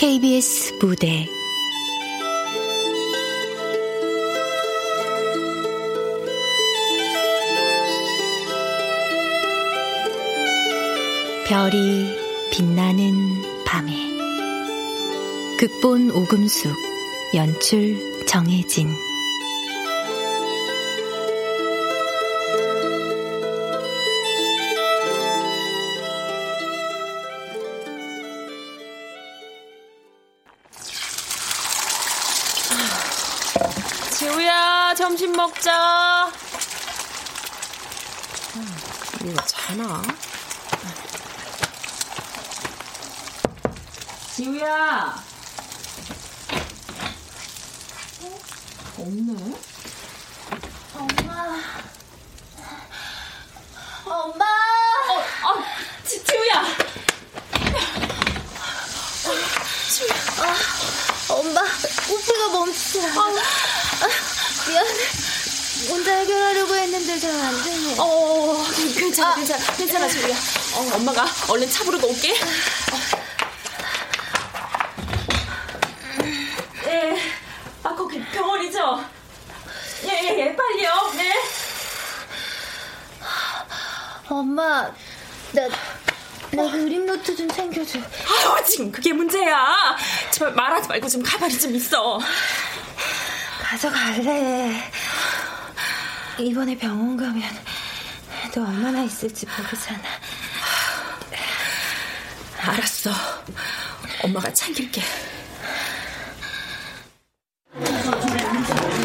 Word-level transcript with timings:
KBS 0.00 0.78
무대. 0.80 1.28
별이 11.46 12.16
빛나는 12.50 13.12
밤에. 13.66 13.92
극본 15.58 16.12
오금숙 16.12 16.74
연출 17.34 18.24
정혜진 18.26 18.88
자나? 39.70 40.02
지우야 44.34 45.14
어? 48.20 48.40
없네 48.98 49.54
엄마. 54.04 54.44
어, 55.08 55.18
어, 55.18 55.64
지, 56.04 56.24
지우야 56.24 56.64
엄마 61.28 61.60
우피가 61.62 62.48
멈추. 62.48 63.00
아, 63.06 64.68
미안해. 64.68 65.29
혼자 65.88 66.14
해결하려고 66.14 66.74
했는데 66.74 67.18
잘 67.18 67.30
안 67.30 67.62
되네. 67.62 67.94
어, 67.98 68.64
괜찮아, 68.98 69.34
괜찮아, 69.34 69.64
괜찮아, 69.76 70.08
지우야. 70.08 70.34
어, 70.74 70.96
엄마가 70.96 71.26
얼른 71.48 71.68
차 71.70 71.84
부르고 71.84 72.08
올게. 72.08 72.34
예, 76.86 77.16
아, 77.82 77.94
거기 77.94 78.22
병원이죠? 78.26 79.04
예, 80.04 80.08
예, 80.08 80.38
예, 80.40 80.56
빨리요. 80.56 81.12
네. 81.16 81.34
엄마, 84.28 84.82
나, 85.52 85.68
나 86.52 86.70
그림 86.70 87.04
노트 87.06 87.34
좀 87.36 87.48
챙겨줘. 87.48 87.98
아유, 87.98 88.64
지금 88.66 88.92
그게 88.92 89.12
문제야. 89.12 89.96
제발 90.30 90.52
말하지 90.52 90.88
말고 90.88 91.08
좀 91.08 91.22
가만히 91.22 91.58
좀 91.58 91.74
있어. 91.74 92.20
가져갈래. 93.62 94.90
이번에 96.40 96.76
병원 96.76 97.16
가면 97.16 97.42
너 98.54 98.62
얼마나 98.62 99.02
있을지 99.02 99.46
모르잖아. 99.46 100.00
알았어. 102.62 103.10
엄마가 104.24 104.52
챙길게. 104.52 105.02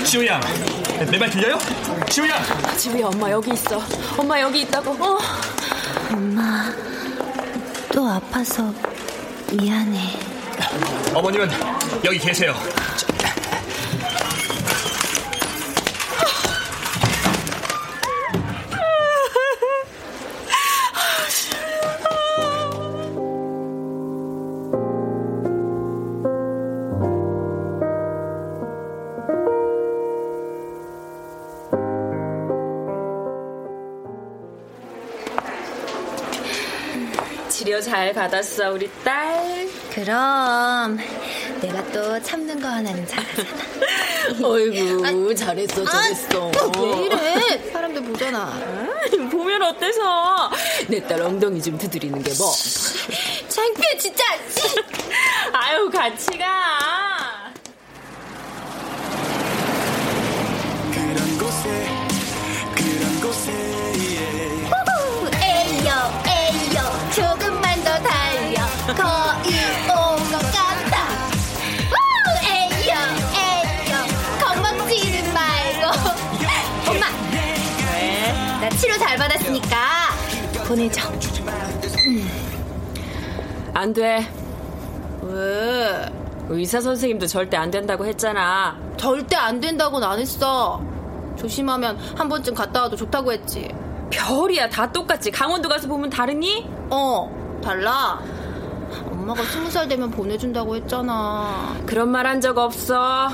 지우야, 0.05 0.39
내 1.11 1.17
말 1.17 1.29
들려요? 1.29 1.57
지우야! 2.09 2.41
지우야, 2.77 3.07
엄마 3.07 3.29
여기 3.31 3.51
있어. 3.53 3.81
엄마 4.17 4.39
여기 4.39 4.61
있다고. 4.61 4.91
어. 4.91 5.19
엄마, 6.11 6.71
또 7.91 8.07
아파서 8.07 8.73
미안해. 9.51 10.19
어머님은 11.13 11.49
여기 12.03 12.17
계세요. 12.19 12.53
잘 38.05 38.13
받았어, 38.13 38.69
우리 38.73 38.87
딸. 39.03 39.67
그럼 39.91 40.99
내가 41.59 41.83
또 41.91 42.21
참는 42.21 42.61
거 42.61 42.67
하나는 42.67 43.07
잘하잖아. 43.07 44.45
어이구, 44.47 45.33
잘했어, 45.33 45.83
잘했어. 45.83 46.51
왜 46.77 47.05
이래? 47.05 47.71
사람들 47.71 48.03
보잖아. 48.03 48.53
보면 49.31 49.59
어때서? 49.63 50.51
내 50.87 50.99
딸 51.01 51.19
엉덩이 51.19 51.59
좀 51.63 51.79
두드리는 51.79 52.21
게 52.21 52.31
뭐. 52.37 52.53
창피해 53.47 53.97
진짜. 53.97 54.23
아유, 55.53 55.89
같이 55.89 56.27
가. 56.37 57.14
보내줘. 80.75 81.09
안 83.73 83.93
돼. 83.93 84.27
왜? 85.21 86.05
의사 86.49 86.81
선생님도 86.81 87.27
절대 87.27 87.55
안 87.57 87.71
된다고 87.71 88.05
했잖아. 88.05 88.77
절대 88.97 89.35
안 89.37 89.59
된다고는 89.61 90.05
안 90.07 90.19
했어. 90.19 90.81
조심하면 91.37 91.97
한 92.15 92.27
번쯤 92.29 92.53
갔다 92.53 92.81
와도 92.83 92.95
좋다고 92.97 93.31
했지. 93.31 93.73
별이야, 94.11 94.69
다 94.69 94.91
똑같지. 94.91 95.31
강원도 95.31 95.67
가서 95.69 95.87
보면 95.87 96.09
다르니? 96.09 96.67
어, 96.89 97.59
달라. 97.63 98.19
엄마가 99.11 99.43
스무 99.43 99.69
살 99.71 99.87
되면 99.87 100.11
보내준다고 100.11 100.75
했잖아. 100.75 101.73
그런 101.85 102.09
말 102.09 102.25
한 102.27 102.41
적 102.41 102.57
없어. 102.57 103.29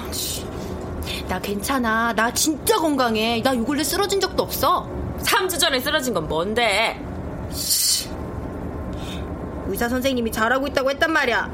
나 1.28 1.40
괜찮아. 1.40 2.13
나 2.13 2.31
진짜 2.34 2.78
건강해. 2.78 3.41
나 3.44 3.53
요 3.56 3.66
근래 3.66 3.84
쓰러진 3.84 4.22
적도 4.22 4.44
없어. 4.44 4.88
3주 5.24 5.59
전에 5.59 5.80
쓰러진 5.80 6.13
건 6.13 6.28
뭔데? 6.28 7.00
의사 9.67 9.88
선생님이 9.89 10.31
잘하고 10.31 10.67
있다고 10.67 10.92
했단 10.92 11.12
말이야. 11.12 11.50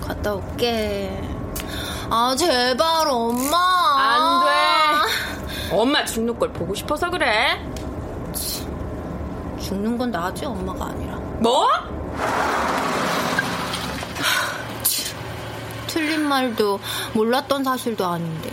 갔다 0.00 0.34
올게. 0.34 1.20
아, 2.10 2.34
제발, 2.36 3.08
엄마. 3.08 3.56
안 3.98 4.44
돼. 4.44 5.74
엄마 5.74 6.04
죽는 6.04 6.38
걸 6.38 6.52
보고 6.52 6.74
싶어서 6.74 7.08
그래. 7.08 7.58
죽는 9.60 9.96
건 9.96 10.10
나지, 10.10 10.44
엄마가 10.44 10.86
아니라. 10.86 11.16
뭐? 11.38 11.66
틀린 15.86 16.26
말도 16.28 16.78
몰랐던 17.14 17.64
사실도 17.64 18.04
아닌데. 18.06 18.50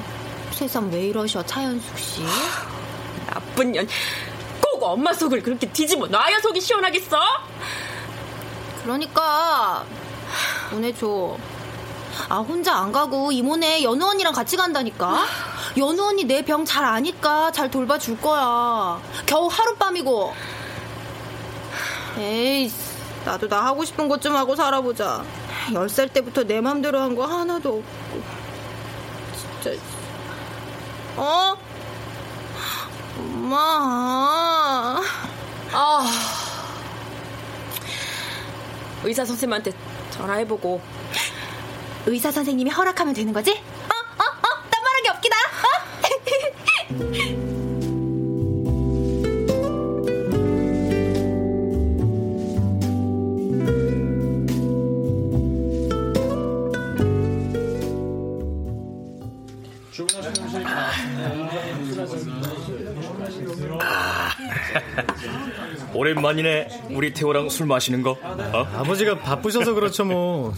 세상 0.52 0.90
왜 0.92 1.08
이러셔, 1.08 1.46
차현숙 1.46 1.98
씨? 1.98 2.22
나쁜 3.28 3.72
년. 3.72 3.88
꼭 4.80 4.86
엄마 4.86 5.12
속을 5.14 5.44
그렇게 5.44 5.70
뒤집어 5.70 6.08
놔야 6.08 6.40
속이 6.40 6.62
시원하겠어? 6.62 7.20
그러니까 8.84 9.84
보내줘. 10.70 11.38
아 12.30 12.38
혼자 12.38 12.76
안 12.76 12.92
가고 12.92 13.32
이모네 13.32 13.84
연우 13.84 14.06
언니랑 14.08 14.34
같이 14.34 14.56
간다니까. 14.56 15.26
연우 15.78 16.08
언니 16.08 16.24
내 16.24 16.42
병 16.44 16.64
잘 16.66 16.86
아니까 16.86 17.52
잘 17.52 17.70
돌봐줄 17.70 18.22
거야. 18.22 19.02
겨우 19.26 19.48
하룻밤이고. 19.48 20.34
에이 22.18 22.72
나도 23.26 23.48
나 23.50 23.66
하고 23.66 23.84
싶은 23.84 24.08
것 24.08 24.22
좀 24.22 24.36
하고 24.36 24.56
살아보자. 24.56 25.24
열 25.74 25.90
살 25.90 26.08
때부터 26.08 26.44
내 26.44 26.62
맘대로 26.62 27.00
한 27.02 27.16
거 27.16 27.26
하나도 27.26 27.70
없고. 27.70 28.22
진짜. 29.62 29.78
어? 31.18 31.56
엄마. 33.50 35.02
아. 35.72 36.12
의사 39.04 39.26
선생님한테 39.26 39.72
전화해보고. 40.12 40.80
의사 42.06 42.32
선생님이 42.32 42.70
허락하면 42.70 43.14
되는 43.16 43.34
거지? 43.34 43.52
어? 43.52 43.54
어? 43.56 44.24
어? 44.24 44.70
딴 44.70 44.84
말한 44.84 45.04
게 45.04 45.10
없기다. 45.10 45.36
어? 45.66 47.56
오랜만이네 65.94 66.84
우리 66.92 67.14
태호랑 67.14 67.50
술 67.50 67.66
마시는 67.68 68.02
거. 68.04 68.12
어? 68.22 68.68
아버지가 68.76 69.20
바쁘셔서 69.20 69.74
그렇죠 69.74 70.06
뭐. 70.06 70.54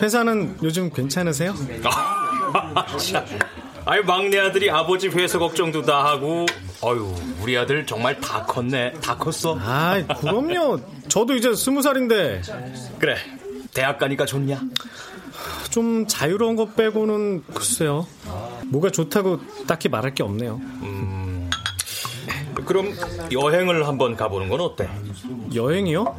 회사는 0.00 0.56
요즘 0.62 0.90
괜찮으세요? 0.90 1.54
참. 2.98 3.24
아유 3.86 4.02
막내 4.04 4.38
아들이 4.38 4.70
아버지 4.70 5.08
회사 5.08 5.38
걱정도 5.38 5.82
다 5.82 6.04
하고. 6.04 6.46
아유 6.82 7.14
우리 7.40 7.56
아들 7.56 7.86
정말 7.86 8.18
다 8.20 8.44
컸네. 8.44 8.94
다 9.02 9.16
컸어. 9.16 9.58
아, 9.60 10.02
그럼요. 10.20 10.80
저도 11.08 11.34
이제 11.34 11.54
스무 11.54 11.82
살인데 11.82 12.42
그래. 12.98 13.16
대학 13.72 13.98
가니까 13.98 14.24
좋냐? 14.24 14.60
좀 15.70 16.06
자유로운 16.06 16.54
것 16.56 16.76
빼고는 16.76 17.42
글쎄요. 17.52 18.06
뭐가 18.66 18.90
좋다고 18.90 19.40
딱히 19.66 19.88
말할 19.88 20.14
게 20.14 20.22
없네요. 20.22 20.60
그럼 22.64 22.92
여행을 23.30 23.86
한번 23.86 24.16
가보는 24.16 24.48
건 24.48 24.60
어때? 24.60 24.88
여행이요? 25.54 26.16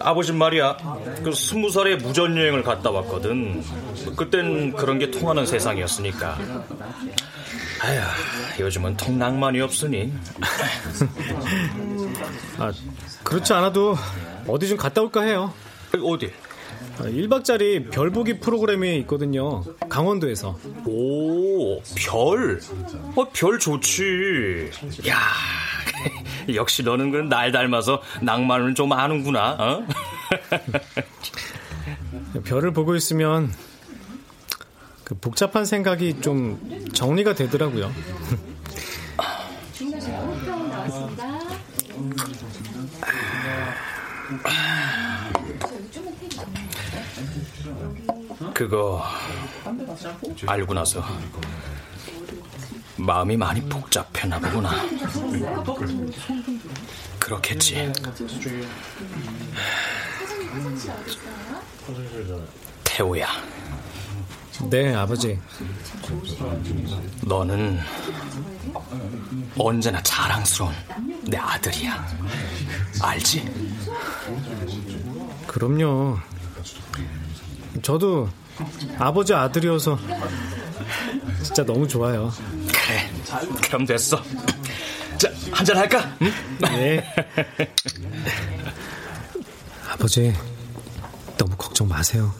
아버지 0.00 0.32
말이야. 0.32 0.76
그 1.22 1.32
스무 1.32 1.70
살에 1.70 1.96
무전 1.96 2.36
여행을 2.36 2.62
갔다 2.62 2.90
왔거든. 2.90 3.62
그땐 4.16 4.72
그런 4.72 4.98
게 4.98 5.10
통하는 5.10 5.46
세상이었으니까. 5.46 6.38
아휴, 7.82 8.00
요즘은 8.60 8.96
통낭만이 8.96 9.60
없으니. 9.60 10.12
아, 12.58 12.72
그렇지 13.22 13.52
않아도 13.52 13.96
어디 14.46 14.68
좀 14.68 14.76
갔다 14.76 15.02
올까 15.02 15.22
해요. 15.22 15.52
어디? 16.02 16.32
아, 16.98 17.04
1박짜리 17.04 17.90
별보기 17.90 18.40
프로그램이 18.40 18.98
있거든요. 19.00 19.64
강원도에서. 19.88 20.58
오, 20.86 21.80
별. 21.96 22.60
어, 23.16 23.28
별 23.32 23.58
좋지. 23.58 24.70
야, 25.08 25.18
역시 26.54 26.82
너는 26.82 27.10
그날 27.10 27.52
닮아서 27.52 28.02
낭만을 28.22 28.74
좀 28.74 28.92
아는구나. 28.92 29.56
어? 29.58 29.86
별을 32.44 32.72
보고 32.72 32.94
있으면 32.94 33.52
그 35.04 35.14
복잡한 35.14 35.64
생각이 35.64 36.20
좀 36.20 36.88
정리가 36.92 37.34
되더라고요. 37.34 37.92
그거 48.54 49.04
알고 50.46 50.72
나서 50.72 51.04
마음이 52.96 53.36
많이 53.36 53.60
복잡해나 53.68 54.38
보구나. 54.38 54.70
그렇겠지. 57.18 57.92
태호야, 62.84 63.26
네, 64.70 64.94
아버지. 64.94 65.38
너는 67.22 67.80
언제나 69.58 70.00
자랑스러운 70.02 70.72
내 71.26 71.36
아들이야. 71.36 72.06
알지? 73.02 73.52
그럼요. 75.48 76.18
저도 77.82 78.28
아버지 78.98 79.34
아들이어서 79.34 79.98
진짜 81.42 81.64
너무 81.64 81.86
좋아요. 81.88 82.32
그래, 82.68 83.10
그럼 83.62 83.84
됐어. 83.86 84.22
자, 85.18 85.30
한잔 85.52 85.76
할까? 85.76 86.16
응? 86.22 86.32
네. 86.60 87.04
아버지, 89.90 90.34
너무 91.38 91.56
걱정 91.56 91.88
마세요. 91.88 92.32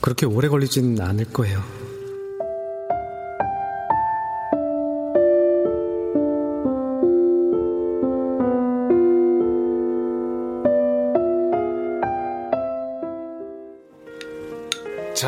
그렇게 0.00 0.26
오래 0.26 0.48
걸리진 0.48 1.00
않을 1.00 1.26
거예요. 1.32 1.77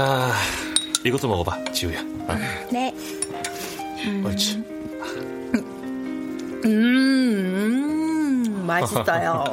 자, 0.00 0.32
이것도 1.04 1.28
먹어봐, 1.28 1.72
지우야. 1.72 2.00
아, 2.26 2.34
네. 2.72 2.90
옳지. 4.24 4.56
음, 6.64 8.64
맛있어요. 8.66 9.44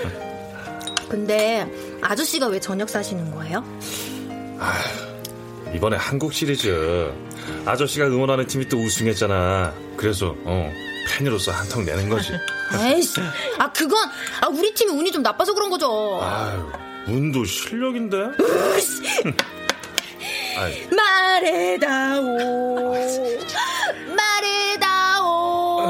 근데 1.10 1.70
아저씨가 2.00 2.46
왜 2.46 2.58
저녁 2.58 2.88
사시는 2.88 3.32
거예요? 3.32 3.62
이번에 5.74 5.98
한국 5.98 6.32
시리즈 6.32 7.12
아저씨가 7.66 8.06
응원하는 8.06 8.46
팀이 8.46 8.66
또 8.66 8.78
우승했잖아. 8.78 9.74
그래서 9.98 10.34
어, 10.44 10.72
팬으로서 11.06 11.52
한턱 11.52 11.84
내는 11.84 12.08
거지. 12.08 12.32
에이씨, 12.82 13.20
아 13.58 13.70
그건 13.70 14.08
아 14.40 14.48
우리 14.48 14.72
팀이 14.72 14.90
운이 14.90 15.12
좀 15.12 15.22
나빠서 15.22 15.52
그런 15.52 15.68
거죠. 15.68 16.18
아유, 16.22 16.66
운도 17.08 17.44
실력인데. 17.44 18.16
아이, 18.16 18.80
말해다오, 20.96 22.94
말해다오, 24.16 25.82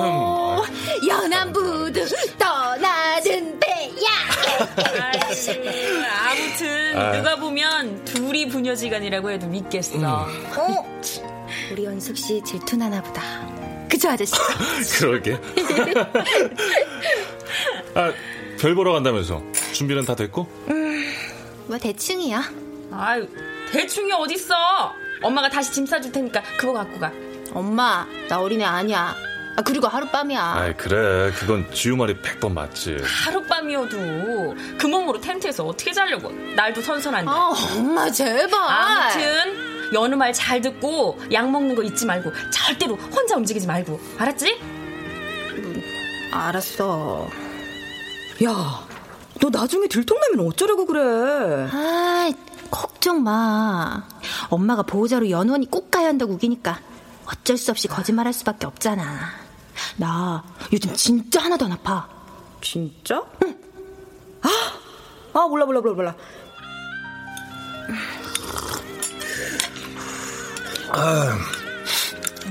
연안부두 1.09 2.07
떠나는 2.39 3.59
배야. 3.59 4.09
아무튼 6.29 6.99
아. 6.99 7.13
누가 7.13 7.37
보면 7.37 8.05
둘이 8.05 8.49
부녀지간이라고 8.49 9.31
해도 9.31 9.47
믿겠어. 9.47 9.99
어, 9.99 11.01
우리 11.73 11.85
연숙 11.85 12.17
씨 12.17 12.43
질투나나 12.45 13.03
보다. 13.03 13.23
그죠 13.89 14.09
아저씨? 14.11 14.33
그러게. 14.99 15.37
아, 17.95 18.13
별 18.61 18.75
보러 18.75 18.93
간다면서 18.93 19.43
준비는 19.73 20.05
다 20.05 20.15
됐고? 20.15 20.47
뭐 21.67 21.79
대충이야. 21.79 22.70
아유 22.93 23.27
대충이 23.71 24.13
어딨어? 24.13 24.55
엄마가 25.23 25.49
다시 25.49 25.73
짐 25.73 25.87
싸줄 25.87 26.13
테니까 26.13 26.43
그거 26.59 26.73
갖고 26.73 26.99
가. 26.99 27.13
엄마, 27.53 28.07
나 28.29 28.41
어린애 28.41 28.65
아니야. 28.65 29.15
아 29.57 29.63
그리고 29.63 29.89
하룻밤이야. 29.89 30.55
아이 30.57 30.77
그래, 30.77 31.33
그건 31.33 31.67
지우 31.73 31.97
말이 31.97 32.15
100번 32.23 32.53
맞지. 32.53 32.99
하룻밤이어도 33.05 34.55
그 34.79 34.87
몸으로 34.87 35.21
텐트에서 35.21 35.65
어떻게 35.67 35.93
자려고? 35.93 36.31
날도 36.57 36.81
선선한데. 36.81 37.31
아 37.31 37.53
엄마 37.77 38.11
제발. 38.11 38.59
아무튼 38.61 39.93
연우 39.93 40.17
말 40.17 40.33
잘 40.33 40.61
듣고 40.61 41.19
약 41.33 41.51
먹는 41.51 41.75
거 41.75 41.83
잊지 41.83 42.07
말고 42.07 42.31
절대로 42.51 42.95
혼자 42.97 43.37
움직이지 43.37 43.67
말고 43.67 44.01
알았지? 44.19 44.61
알았어. 46.33 47.29
야, 48.45 48.89
너 49.41 49.51
나중에 49.51 49.89
들통나면 49.89 50.47
어쩌려고 50.47 50.87
그래? 50.87 51.01
아, 51.73 52.31
걱정 53.11 53.25
마. 53.25 54.07
엄마가 54.51 54.83
보호자로 54.85 55.31
연원이 55.31 55.69
꼭 55.69 55.91
가야 55.91 56.07
한다고 56.07 56.35
우기니까 56.35 56.81
어쩔 57.27 57.57
수 57.57 57.73
없이 57.73 57.89
거짓말할 57.89 58.33
수밖에 58.33 58.67
없잖아. 58.67 59.03
나 59.97 60.45
요즘 60.73 60.95
진짜 60.95 61.43
하나도 61.43 61.65
안 61.65 61.73
아파. 61.73 62.09
진짜? 62.61 63.23
응. 63.43 63.59
아, 64.43 64.49
아 65.39 65.47
몰라 65.49 65.67
몰라 65.67 65.81
몰라 65.81 65.95
몰라. 65.95 66.15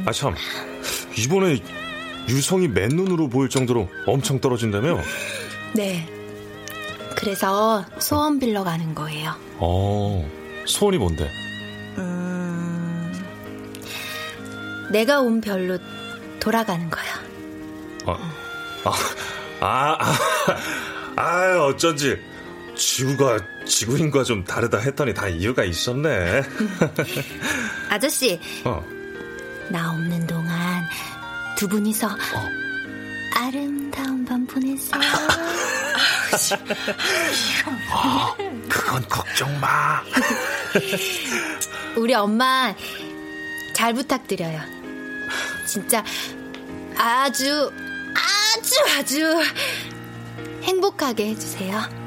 아 0.06 0.12
참, 0.12 0.34
이번에 1.18 1.62
유성이 2.28 2.68
맨눈으로 2.68 3.30
보일 3.30 3.50
정도로 3.50 3.90
엄청 4.08 4.40
떨어진다며? 4.40 4.98
네, 5.74 6.08
그래서 7.16 7.86
소원 8.00 8.40
빌러 8.40 8.64
가는 8.64 8.96
거예요. 8.96 9.36
어, 9.58 10.39
소원이 10.70 10.98
뭔데? 10.98 11.30
음, 11.98 13.14
내가 14.92 15.20
온 15.20 15.42
별로 15.42 15.78
돌아가는 16.40 16.90
거야. 16.90 17.04
아, 18.06 18.12
아, 18.86 18.94
아, 19.62 19.98
아, 20.00 21.22
아, 21.22 21.60
어쩐지 21.66 22.18
지구가 22.76 23.40
지구인과 23.66 24.24
좀 24.24 24.44
다르다 24.44 24.78
했더니 24.78 25.14
다 25.14 25.28
이유가 25.28 25.64
있었네. 25.64 26.44
아저씨, 27.90 28.40
어. 28.64 28.84
나 29.70 29.92
없는 29.92 30.26
동안 30.28 30.84
두 31.58 31.68
분이서 31.68 32.08
아름다운 33.36 34.24
밤 34.24 34.46
보내세요. 34.48 35.02
어, 37.92 38.36
그건 38.70 39.08
걱정 39.10 39.60
마. 39.60 40.02
우리 41.98 42.14
엄마 42.14 42.76
잘 43.74 43.94
부탁드려요. 43.94 44.60
진짜 45.66 46.04
아주 46.98 47.72
아주 48.16 48.76
아주 48.98 49.42
행복하게 50.64 51.28
해주세요. 51.30 51.99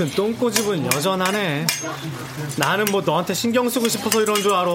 아무튼 0.00 0.16
똥꼬집은 0.16 0.86
여전하네. 0.94 1.66
나는 2.56 2.86
뭐 2.86 3.02
너한테 3.02 3.34
신경 3.34 3.68
쓰고 3.68 3.86
싶어서 3.86 4.22
이런 4.22 4.40
줄 4.40 4.54
알아. 4.54 4.70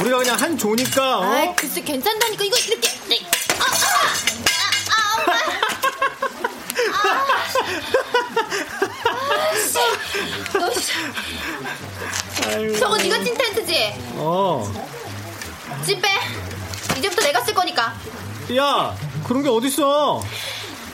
우리가 0.00 0.18
그냥 0.18 0.38
한 0.38 0.56
조니까. 0.56 1.18
어? 1.18 1.24
아, 1.24 1.52
글쎄 1.56 1.80
괜찮다니까 1.82 2.44
이거 2.44 2.56
이렇게. 2.56 2.88
네. 3.08 3.18
아, 3.58 3.64
아, 3.64 4.94
아. 4.94 5.32
아, 6.92 7.08
아, 12.44 12.78
저거 12.78 12.96
네가 12.96 13.24
찐 13.24 13.36
텐트지? 13.36 13.94
어. 14.18 14.72
찐 15.84 16.00
빼. 16.00 16.08
이제부터 16.96 17.22
내가 17.22 17.40
쓸 17.40 17.54
거니까. 17.54 17.92
야, 18.56 18.96
그런 19.26 19.42
게 19.42 19.48
어딨어? 19.48 20.22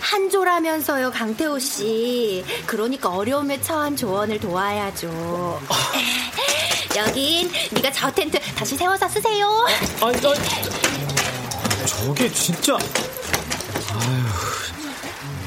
한조라면서요, 0.07 1.11
강태호 1.11 1.59
씨. 1.59 2.45
그러니까 2.65 3.11
어려움에 3.11 3.61
처한 3.61 3.97
조언을 3.97 4.39
도와야죠. 4.39 5.61
여긴 6.97 7.51
네가 7.73 7.91
저 7.91 8.11
텐트 8.13 8.39
다시 8.55 8.77
세워서 8.77 9.09
쓰세요. 9.09 9.67
아니, 10.01 10.21
나 10.21 10.33
저게 11.87 12.31
진짜. 12.33 12.79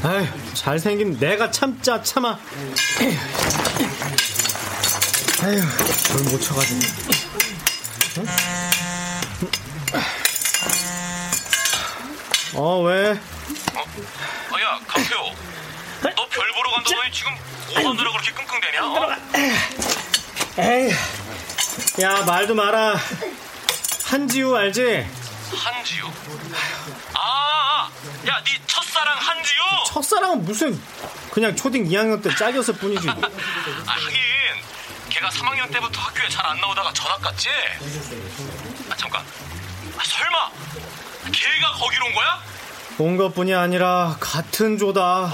아휴, 0.04 0.08
아휴, 0.08 0.28
잘생긴 0.54 1.18
내가 1.18 1.50
참자 1.50 2.02
참아. 2.04 2.38
아휴, 5.42 5.62
뭘못 6.14 6.42
쳐가지고. 6.42 6.80
응? 8.18 8.26
어, 12.56 12.82
왜? 12.82 13.18
어, 15.00 15.30
야, 15.30 15.34
강태호. 16.04 16.16
너별 16.16 16.52
보러 16.54 16.72
간다고 16.72 17.04
해? 17.04 17.12
지금 17.12 17.32
오선들아 17.78 18.12
그렇게 18.12 18.32
끙끙대냐? 18.32 18.86
어? 18.86 19.16
에이, 20.60 20.92
야, 22.02 22.24
말도 22.26 22.56
마라. 22.56 22.96
한지우 24.06 24.56
알지? 24.56 25.08
한지우. 25.56 26.12
아, 27.14 27.90
야, 28.28 28.44
네 28.44 28.62
첫사랑 28.68 29.18
한지우. 29.18 29.64
첫사랑은 29.88 30.44
무슨 30.46 30.82
그냥 31.32 31.56
초딩 31.56 31.86
2학년 31.90 32.22
때 32.24 32.34
짝이었을 32.36 32.76
뿐이지. 32.76 33.08
아, 33.10 33.14
하긴 33.14 34.18
걔가 35.10 35.30
3학년 35.30 35.72
때부터 35.72 36.02
학교에 36.02 36.28
잘 36.30 36.46
안 36.46 36.60
나오다가 36.60 36.92
전학 36.94 37.22
갔지? 37.22 37.50
아, 38.90 38.96
잠깐. 38.96 39.22
아, 39.98 40.04
설마 40.04 40.50
걔가 41.32 41.72
거기로 41.74 42.06
온 42.08 42.14
거야? 42.14 42.42
온 43.00 43.16
것뿐이 43.16 43.56
아니라 43.56 44.18
같은 44.20 44.78
조다. 44.78 45.02
와, 45.02 45.30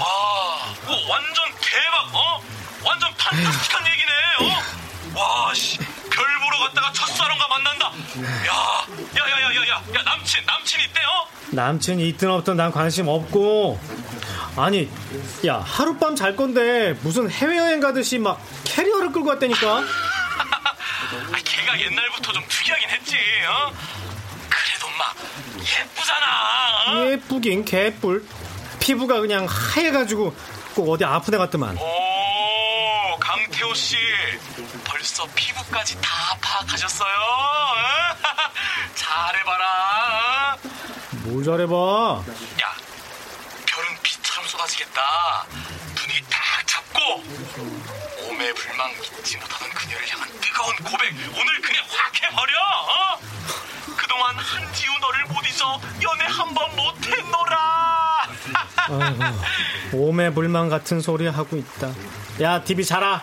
이거 0.84 0.92
완전 1.10 1.44
대박, 1.60 2.14
어? 2.14 2.40
완전 2.84 3.10
판타스틱한 3.18 3.86
얘기네, 3.88 4.12
어? 4.40 5.18
와, 5.20 5.52
씨, 5.54 5.78
별 5.78 6.24
보러 6.44 6.58
갔다가 6.68 6.92
첫사랑과 6.92 7.48
만난다. 7.48 7.86
야, 7.86 8.86
야, 9.18 9.30
야, 9.30 9.40
야, 9.42 9.54
야, 9.56 9.68
야, 9.68 9.82
야, 9.96 10.02
남친, 10.04 10.46
남친 10.46 10.80
있대, 10.82 11.00
어? 11.00 11.26
남친이 11.50 12.08
있든 12.10 12.30
없든 12.30 12.56
난 12.56 12.70
관심 12.70 13.08
없고. 13.08 13.80
아니, 14.56 14.88
야, 15.44 15.56
하룻밤 15.58 16.14
잘 16.14 16.36
건데 16.36 16.92
무슨 17.02 17.28
해외여행 17.28 17.80
가듯이 17.80 18.18
막 18.18 18.40
캐리어를 18.64 19.10
끌고 19.10 19.28
왔다니까? 19.30 19.66
아, 19.82 21.36
걔가 21.44 21.80
옛날부터 21.80 22.32
좀 22.32 22.44
특이하긴 22.48 22.88
했지, 22.90 23.16
어? 23.48 23.72
막 24.98 25.14
예쁘잖아. 25.60 26.26
어? 26.88 27.06
예쁘긴 27.10 27.64
개뿔. 27.64 28.26
피부가 28.80 29.20
그냥 29.20 29.46
하얘가지고 29.48 30.34
꼭 30.74 30.90
어디 30.92 31.04
아픈 31.04 31.34
애 31.34 31.38
같더만. 31.38 31.76
오, 31.78 33.18
강태호 33.18 33.74
씨, 33.74 33.96
벌써 34.84 35.26
피부까지 35.34 36.00
다 36.00 36.36
파악하셨어요? 36.40 37.10
어? 37.10 38.16
잘해봐라. 38.94 40.54
어? 40.54 40.58
뭘 41.24 41.44
잘해봐. 41.44 41.72
야, 42.62 42.74
별은 43.66 43.88
비처럼 44.02 44.46
쏟아지겠다. 44.48 45.46
분위기 45.96 46.22
딱 46.30 46.66
잡고 46.66 47.00
오매불망 48.28 48.90
잊지 49.18 49.36
못하던 49.38 49.68
그녀를 49.70 50.08
향한 50.12 50.28
뜨거운 50.40 50.76
고백 50.76 51.12
오늘 51.34 51.60
그냥 51.62 51.84
확 51.88 52.22
해버려. 52.22 52.52
어? 52.60 53.18
그동안 54.16 54.34
한지우 54.36 54.92
너를 54.98 55.24
못 55.26 55.34
잊어 55.46 55.78
연애 56.02 56.24
한 56.24 56.54
번 56.54 56.74
못했노라. 56.74 58.28
아이고, 58.88 59.98
오매불망 60.08 60.70
같은 60.70 61.02
소리 61.02 61.26
하고 61.26 61.58
있다. 61.58 61.92
야, 62.40 62.64
TV 62.64 62.82
자라. 62.86 63.22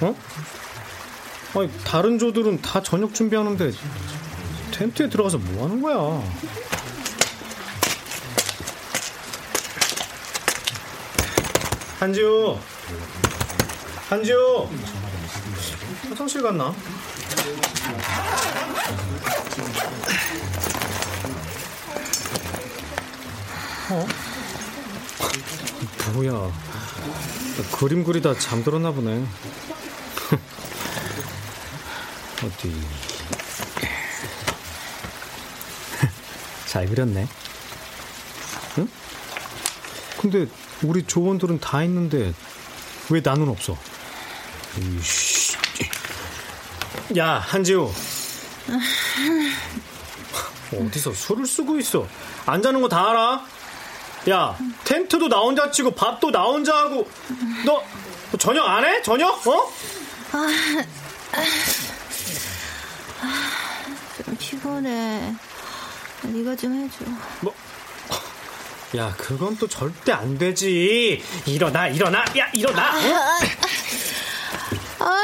어? 0.00 0.14
아니, 1.56 1.84
다른 1.84 2.20
조들은 2.20 2.62
다 2.62 2.80
저녁 2.80 3.12
준비하는데 3.12 3.72
텐트에 4.70 5.08
들어가서 5.08 5.38
뭐 5.38 5.64
하는 5.64 5.82
거야? 5.82 6.22
한지우, 11.98 12.58
한지우, 14.08 14.68
화장실 16.08 16.42
갔나? 16.42 16.74
어? 23.90 24.06
뭐야? 26.14 26.50
그림 27.76 28.02
그리다 28.02 28.38
잠들었나 28.38 28.92
보네. 28.92 29.26
어디? 32.42 32.72
잘 36.66 36.86
그렸네. 36.86 37.28
응? 38.78 38.88
근데 40.18 40.46
우리 40.82 41.02
조원들은 41.02 41.60
다 41.60 41.82
있는데 41.82 42.32
왜 43.10 43.20
나는 43.22 43.50
없어? 43.50 43.76
이씨. 44.78 45.33
야 47.16 47.34
한지우. 47.38 47.90
어디서 50.74 51.12
술을 51.12 51.46
쓰고 51.46 51.78
있어? 51.78 52.06
안 52.46 52.62
자는 52.62 52.80
거 52.80 52.88
다 52.88 53.10
알아? 53.10 53.44
야, 54.30 54.58
텐트도 54.84 55.28
나 55.28 55.38
혼자 55.38 55.70
치고 55.70 55.90
밥도 55.92 56.30
나 56.30 56.42
혼자 56.44 56.74
하고 56.76 57.08
너, 57.66 57.82
너 58.32 58.38
저녁 58.38 58.66
안 58.68 58.84
해? 58.84 59.02
저녁? 59.02 59.46
어? 59.46 59.72
좀 64.24 64.36
피곤해. 64.38 65.34
네가 66.22 66.56
좀 66.56 66.74
해줘. 66.74 67.04
뭐? 67.40 67.54
야, 68.96 69.14
그건 69.18 69.56
또 69.58 69.66
절대 69.68 70.12
안 70.12 70.38
되지. 70.38 71.22
일어나, 71.46 71.88
일어나. 71.88 72.20
야, 72.38 72.48
일어나. 72.54 72.92
어? 72.96 73.14
아, 75.00 75.04
아, 75.04 75.18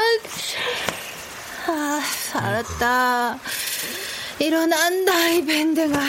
알았다. 2.33 3.39
일어난다, 4.39 5.29
이 5.29 5.45
밴댕아. 5.45 5.99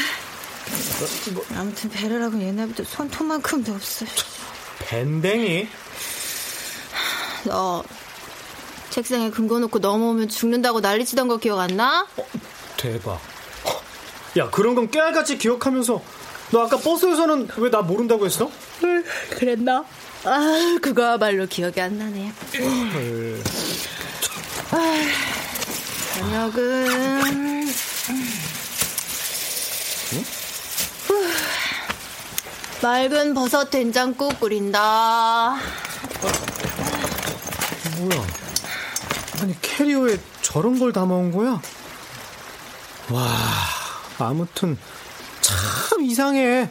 아무튼 1.56 1.90
베르라고 1.90 2.40
옛날부터 2.40 2.84
손톱만큼도 2.84 3.72
없어. 3.74 4.06
밴댕이? 4.80 5.68
너 7.44 7.82
책상에 8.90 9.30
금고 9.30 9.58
놓고 9.58 9.78
넘어오면 9.80 10.28
죽는다고 10.28 10.80
난리치던 10.80 11.28
거 11.28 11.36
기억 11.38 11.58
안 11.58 11.76
나? 11.76 12.06
대박. 12.76 13.20
야, 14.38 14.48
그런 14.50 14.74
건 14.74 14.90
깨알같이 14.90 15.38
기억하면서 15.38 16.02
너 16.52 16.60
아까 16.64 16.76
버스에서는 16.78 17.48
왜 17.56 17.70
나 17.70 17.80
모른다고 17.82 18.26
했어? 18.26 18.50
그랬나? 19.38 19.84
아, 20.24 20.78
그거야말로 20.80 21.46
기억이 21.46 21.80
안 21.80 21.98
나네. 21.98 22.32
아, 24.70 25.04
저녁은 26.22 27.66
후, 31.08 31.26
맑은 32.80 33.34
버섯 33.34 33.68
된장국 33.68 34.38
끓인다. 34.38 35.56
뭐야? 37.98 38.26
아니 39.40 39.60
캐리어에 39.60 40.16
저런 40.42 40.78
걸 40.78 40.92
담아온 40.92 41.32
거야? 41.32 41.60
와, 43.10 43.28
아무튼 44.18 44.78
참 45.40 46.04
이상해. 46.04 46.70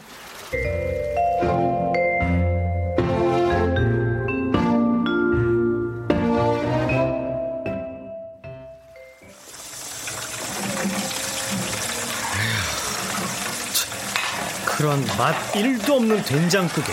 그런 14.92 15.06
맛 15.18 15.34
1도 15.54 15.90
없는 15.92 16.22
된장국에 16.26 16.92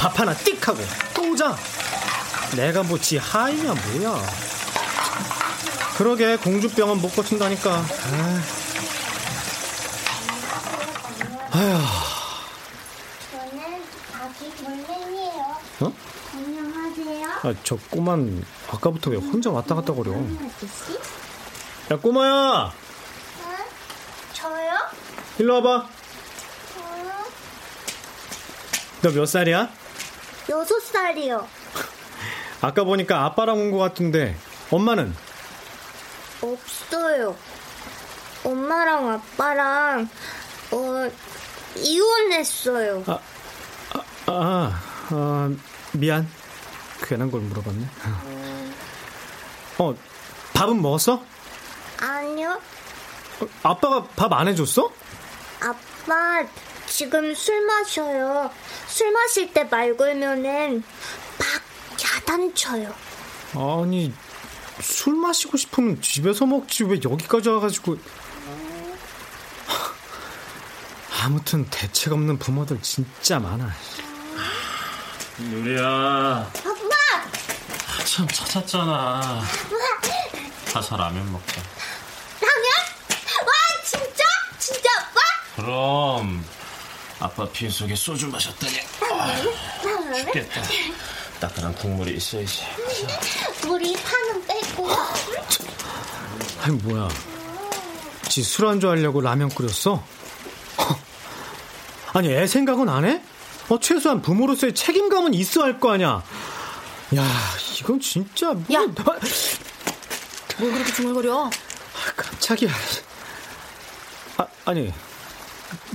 밥 0.00 0.18
하나 0.18 0.34
띡 0.34 0.60
하고 0.64 0.80
또 1.14 1.30
오자. 1.30 1.56
내가 2.56 2.82
뭐 2.82 2.98
지 2.98 3.18
하이냐 3.18 3.72
뭐야. 3.72 4.20
그러게 5.96 6.34
공주병은 6.38 7.00
못 7.00 7.14
고친다니까. 7.14 7.70
아. 7.70 8.42
아휴. 11.52 11.76
어? 15.86 15.92
안녕하세요. 16.34 17.28
아, 17.44 17.54
저 17.62 17.76
꼬만 17.90 18.44
아까부터 18.72 19.10
왜 19.12 19.18
혼자 19.18 19.50
왔다 19.50 19.76
갔다 19.76 19.94
거려? 19.94 20.10
아저씨? 20.14 20.98
야, 21.92 21.96
꼬마야! 21.96 22.32
어? 22.32 22.72
저요? 24.32 24.72
일로 25.38 25.54
와봐. 25.62 25.76
어? 25.76 25.86
너 29.06 29.12
몇 29.12 29.26
살이야? 29.26 29.68
여섯 30.48 30.80
살이요. 30.80 31.46
아까 32.60 32.82
보니까 32.84 33.24
아빠랑 33.24 33.56
온 33.60 33.70
것 33.70 33.78
같은데, 33.78 34.36
엄마는? 34.70 35.14
없어요. 36.42 37.36
엄마랑 38.44 39.10
아빠랑 39.12 40.08
어 40.72 41.10
이혼했어요. 41.76 43.04
아, 43.06 43.18
아, 44.26 44.82
아, 45.10 45.50
미안. 45.92 46.28
괜한 47.02 47.30
걸 47.30 47.42
물어봤네. 47.42 47.86
어, 49.78 49.94
밥은 50.54 50.82
먹었어? 50.82 51.22
아니요. 52.00 52.60
어, 53.40 53.46
아빠가 53.62 54.02
밥 54.16 54.32
안 54.32 54.48
해줬어? 54.48 54.90
아빠 55.60 56.42
지금 56.88 57.34
술 57.34 57.64
마셔요. 57.66 58.50
술 58.88 59.12
마실 59.12 59.52
때 59.52 59.64
말 59.64 59.96
걸면은 59.96 60.82
막 61.38 61.46
야단쳐요. 62.16 62.94
아니, 63.54 64.12
술 64.80 65.14
마시고 65.14 65.56
싶으면 65.56 66.00
집에서 66.00 66.46
먹지 66.46 66.84
왜 66.84 67.00
여기까지 67.04 67.48
와가지고. 67.48 67.98
아무튼 71.22 71.66
대책 71.70 72.12
없는 72.12 72.38
부모들 72.38 72.80
진짜 72.82 73.38
많아. 73.40 73.68
유리야, 75.40 75.84
아빠! 75.84 78.04
참 78.04 78.26
찾았잖아. 78.28 79.42
가서 80.72 80.96
라면 80.96 81.32
먹자. 81.32 81.60
라면? 82.40 82.64
와 83.44 83.52
진짜? 83.84 84.22
진짜 84.58 84.88
아빠? 85.00 85.20
그럼 85.56 86.44
아빠 87.18 87.48
빈속에 87.48 87.94
소주 87.94 88.28
마셨더니 88.28 88.72
아, 89.10 89.36
죽겠다. 90.24 90.62
따뜻한 91.40 91.74
국물이 91.74 92.16
있어야지. 92.16 92.62
우리 93.66 93.94
파는 93.94 94.46
빼고. 94.46 94.88
아니 96.62 96.76
뭐야? 96.76 97.08
지 98.28 98.42
술 98.42 98.66
안주 98.66 98.88
하려고 98.88 99.20
라면 99.22 99.48
끓였어? 99.48 100.04
아니 102.12 102.32
애 102.32 102.46
생각은 102.46 102.88
안 102.88 103.04
해? 103.04 103.22
어 103.68 103.78
최소한 103.80 104.20
부모로서의 104.22 104.74
책임감은 104.74 105.34
있어 105.34 105.62
할 105.62 105.80
거 105.80 105.92
아니야. 105.92 106.22
야 107.16 107.24
이건 107.80 108.00
진짜 108.00 108.52
뭐, 108.52 108.64
야! 108.74 108.80
뭘 110.58 110.72
그렇게 110.72 110.92
중얼거려? 110.92 111.50
깜짝이야. 112.16 112.70
아 114.38 114.46
아니 114.66 114.92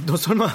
너 0.05 0.15
설마 0.17 0.47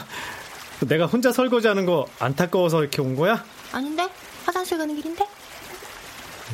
내가 0.81 1.07
혼자 1.07 1.33
설거지하는 1.33 1.87
거 1.87 2.07
안타까워서 2.19 2.83
이렇게 2.83 3.01
온 3.03 3.17
거야? 3.17 3.43
아닌데? 3.73 4.09
화장실 4.45 4.79
가는 4.79 4.95
길인데? 4.95 5.27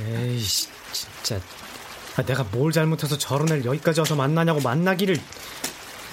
에이씨 0.01 0.69
진짜 0.93 1.41
아, 2.17 2.23
내가 2.23 2.45
뭘 2.45 2.73
잘못해서 2.73 3.19
저런 3.19 3.49
애를 3.49 3.65
여기까지 3.65 4.01
와서 4.01 4.15
만나냐고 4.15 4.61
만나기를 4.61 5.17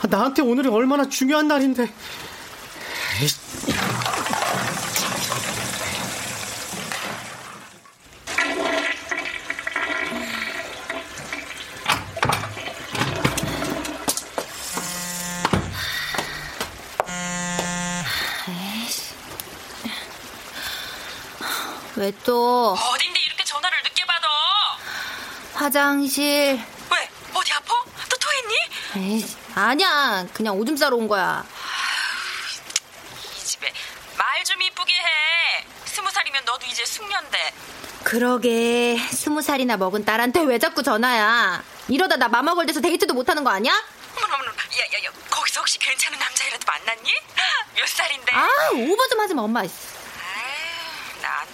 아, 0.02 0.08
나한테 0.08 0.41
오늘이 0.41 0.67
얼마나 0.69 1.08
중요한 1.08 1.48
날인데 1.48 1.91
에이씨. 3.22 3.39
왜 21.95 22.13
또? 22.24 22.72
어딘데 22.74 23.19
이렇게 23.19 23.43
전화를 23.43 23.78
늦게 23.84 24.06
받아? 24.06 24.28
화장실. 25.79 26.60
왜? 26.91 27.10
어디 27.34 27.53
아파? 27.53 27.75
또 28.10 28.17
토했니? 28.17 28.55
에이, 29.21 29.36
아니야. 29.53 30.25
그냥 30.34 30.58
오줌 30.58 30.75
싸러 30.75 30.95
온 30.95 31.08
거야. 31.08 31.45
이 33.36 33.43
집에 33.45 33.71
말 34.17 34.43
좀 34.43 34.60
이쁘게 34.63 34.91
해. 34.93 35.65
스무 35.86 36.10
살이면 36.10 36.43
너도 36.45 36.65
이제 36.65 36.84
숙련돼. 36.86 37.53
그러게 38.03 38.97
스무 39.12 39.43
살이나 39.43 39.77
먹은 39.77 40.05
딸한테 40.05 40.41
왜 40.41 40.58
자꾸 40.58 40.82
전화야? 40.82 41.63
이러다 41.88 42.15
나 42.15 42.27
마마골 42.29 42.65
돼서 42.65 42.82
데이트도 42.82 43.13
못하는 43.13 43.43
거 43.43 43.51
아니야? 43.51 43.71
어머나, 44.17 44.45
야야 44.45 45.03
야, 45.05 45.12
거기서 45.29 45.60
혹시 45.62 45.77
괜찮은 45.77 46.17
남자이라도 46.17 46.65
만났니? 46.65 47.13
몇 47.77 47.88
살인데? 47.88 48.32
아 48.34 48.47
오버 48.73 49.08
좀 49.08 49.19
하지 49.19 49.36
마 49.36 49.43
엄마. 49.43 49.62
난 49.62 49.69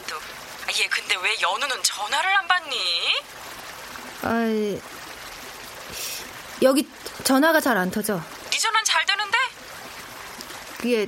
또. 0.07 0.15
아, 0.15 0.69
얘 0.79 0.87
근데 0.87 1.15
왜 1.17 1.35
연우는 1.41 1.83
전화를 1.83 2.33
안 2.37 2.47
받니? 2.47 3.13
아 4.23 4.45
여기 6.61 6.87
전화가 7.23 7.59
잘 7.59 7.77
안 7.77 7.91
터져. 7.91 8.21
네 8.49 8.57
전화는 8.57 8.85
잘 8.85 9.05
되는데? 9.05 9.37
그게 10.77 11.07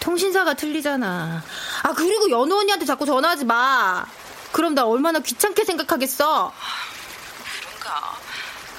통신사가 0.00 0.54
틀리잖아. 0.54 1.42
아 1.82 1.92
그리고 1.94 2.30
연우 2.30 2.58
언니한테 2.60 2.84
자꾸 2.84 3.06
전화하지 3.06 3.44
마. 3.44 4.04
그럼 4.52 4.74
나 4.74 4.84
얼마나 4.86 5.18
귀찮게 5.20 5.64
생각하겠어. 5.64 6.52
그런가? 7.60 7.96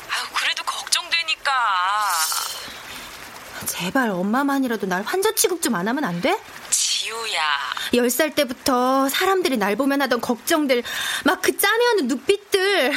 아유, 0.09 0.25
그래도 0.33 0.63
걱정되니까. 0.63 1.51
제발 3.65 4.09
엄마만이라도 4.11 4.85
날 4.87 5.03
환자 5.03 5.33
취급 5.35 5.61
좀 5.61 5.75
안 5.75 5.87
하면 5.87 6.03
안 6.03 6.21
돼? 6.21 6.39
지우야. 7.05 7.41
열살 7.93 8.33
때부터 8.33 9.07
사람들이 9.09 9.57
날 9.57 9.75
보면 9.75 10.01
하던 10.01 10.21
걱정들, 10.21 10.81
막 11.23 11.39
그 11.39 11.55
짠해하는 11.55 12.07
눈빛들. 12.07 12.93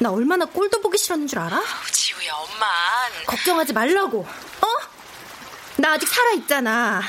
나 0.00 0.10
얼마나 0.10 0.44
꼴도 0.44 0.80
보기 0.80 0.98
싫었는 0.98 1.28
줄 1.28 1.38
알아? 1.38 1.62
지우야, 1.92 2.34
엄만. 2.34 2.68
걱정하지 3.26 3.72
말라고. 3.74 4.26
어? 4.26 4.66
나 5.76 5.92
아직 5.92 6.08
살아있잖아. 6.08 7.00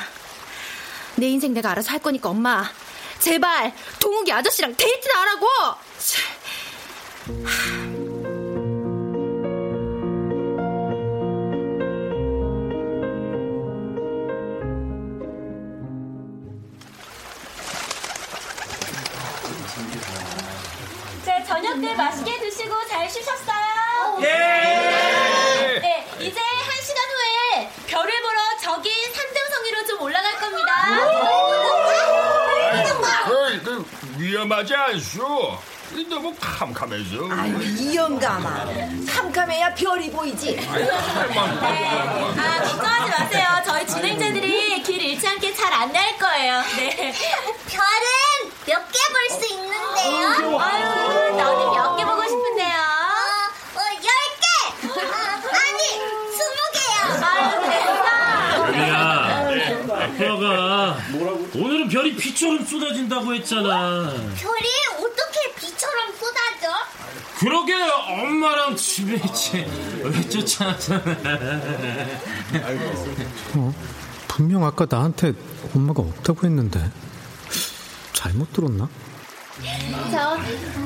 내 1.16 1.28
인생 1.30 1.52
내가 1.56 1.72
알아서 1.72 1.90
할 1.92 2.00
거니까 2.00 2.30
엄마. 2.30 2.70
제발 3.18 3.74
동욱이 4.00 4.32
아저씨랑 4.32 4.76
데이트나 4.76 5.22
하라고. 5.22 5.48
자, 5.98 6.22
저녁 21.62 21.82
때 21.82 21.94
맛있게 21.94 22.40
드시고 22.40 22.74
잘 22.88 23.10
쉬셨어요? 23.10 24.18
예! 24.22 24.28
네, 25.82 26.08
이제 26.20 26.40
한 26.40 26.82
시간 26.82 27.04
후에 27.10 27.70
별을 27.86 28.22
보러 28.22 28.40
저기 28.64 28.90
산등성이로 29.14 29.86
좀 29.86 30.02
올라갈 30.02 30.40
겁니다. 30.40 30.72
그, 33.28 33.62
그 33.64 33.86
위험하지 34.18 34.74
않소? 34.74 35.58
너무 36.10 36.34
캄캄해서. 36.40 37.28
아유, 37.30 37.62
이 37.62 37.94
영감아. 37.96 38.66
캄캄해야 39.12 39.74
별이 39.74 40.10
보이지. 40.12 40.56
네, 40.56 40.90
아, 40.90 42.62
걱정하지 42.64 43.10
마세요. 43.12 43.48
저희 43.66 43.86
진행자들이 43.86 44.82
길 44.84 45.02
잃지 45.02 45.28
않게 45.28 45.54
잘 45.54 45.74
안내할 45.74 46.18
거예요. 46.18 46.62
네. 46.78 47.14
별은 47.68 48.52
몇 48.66 48.80
개 48.92 49.00
볼 49.12 49.30
수 49.32 49.46
있는데요? 49.52 50.60
아유, 50.60 50.84
너는 51.36 51.72
몇 51.72 51.98
개 51.98 52.06
보고 52.06 52.22
싶은데요? 52.24 52.78
어, 53.76 53.80
열 53.96 54.10
개! 54.40 54.46
아니, 55.50 55.80
스무 56.38 56.58
개요! 56.76 56.98
아유, 57.26 58.62
별이야, 58.72 58.94
아빠가 60.06 60.98
오늘은 61.56 61.90
별이 61.90 62.09
비처럼 62.20 62.66
쏟아진다고 62.66 63.34
했잖아. 63.36 64.12
별이 64.36 64.68
어떻게 64.98 65.54
비처럼 65.56 66.12
쏟아져? 66.14 66.74
그러게 67.40 67.74
엄마랑 67.74 68.76
집에 68.76 69.16
있지 69.16 69.66
왜 70.04 70.30
쫓아왔잖아. 70.30 71.02
어? 73.56 73.74
분명 74.28 74.66
아까 74.66 74.86
나한테 74.90 75.34
엄마가 75.74 76.02
없다고 76.02 76.46
했는데 76.46 76.92
잘못 78.14 78.52
들었나? 78.54 78.90
저 80.12 80.38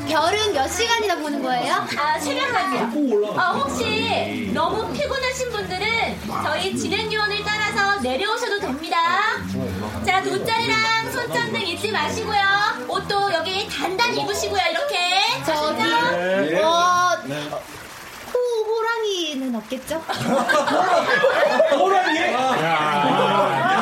별은 0.07 0.53
몇 0.53 0.67
시간이나 0.67 1.15
보는 1.17 1.41
거예요? 1.41 1.75
아, 1.97 2.19
새벽까지요. 2.19 3.33
아, 3.37 3.51
혹시 3.51 4.51
너무 4.53 4.91
피곤하신 4.91 5.51
분들은 5.51 5.87
저희 6.43 6.75
진행 6.75 7.11
요원을 7.11 7.37
따라서 7.45 7.99
내려오셔도 8.01 8.59
됩니다. 8.59 8.97
자, 10.05 10.21
돗자리랑 10.21 11.11
손전등 11.11 11.61
잊지 11.61 11.91
마시고요. 11.91 12.39
옷도 12.87 13.33
여기 13.33 13.67
단단히 13.69 14.21
입으시고요, 14.21 14.61
이렇게. 14.71 14.97
저기? 15.45 15.81
어, 16.61 17.17
호, 18.33 18.39
호랑이는 18.65 19.55
없겠죠? 19.55 20.01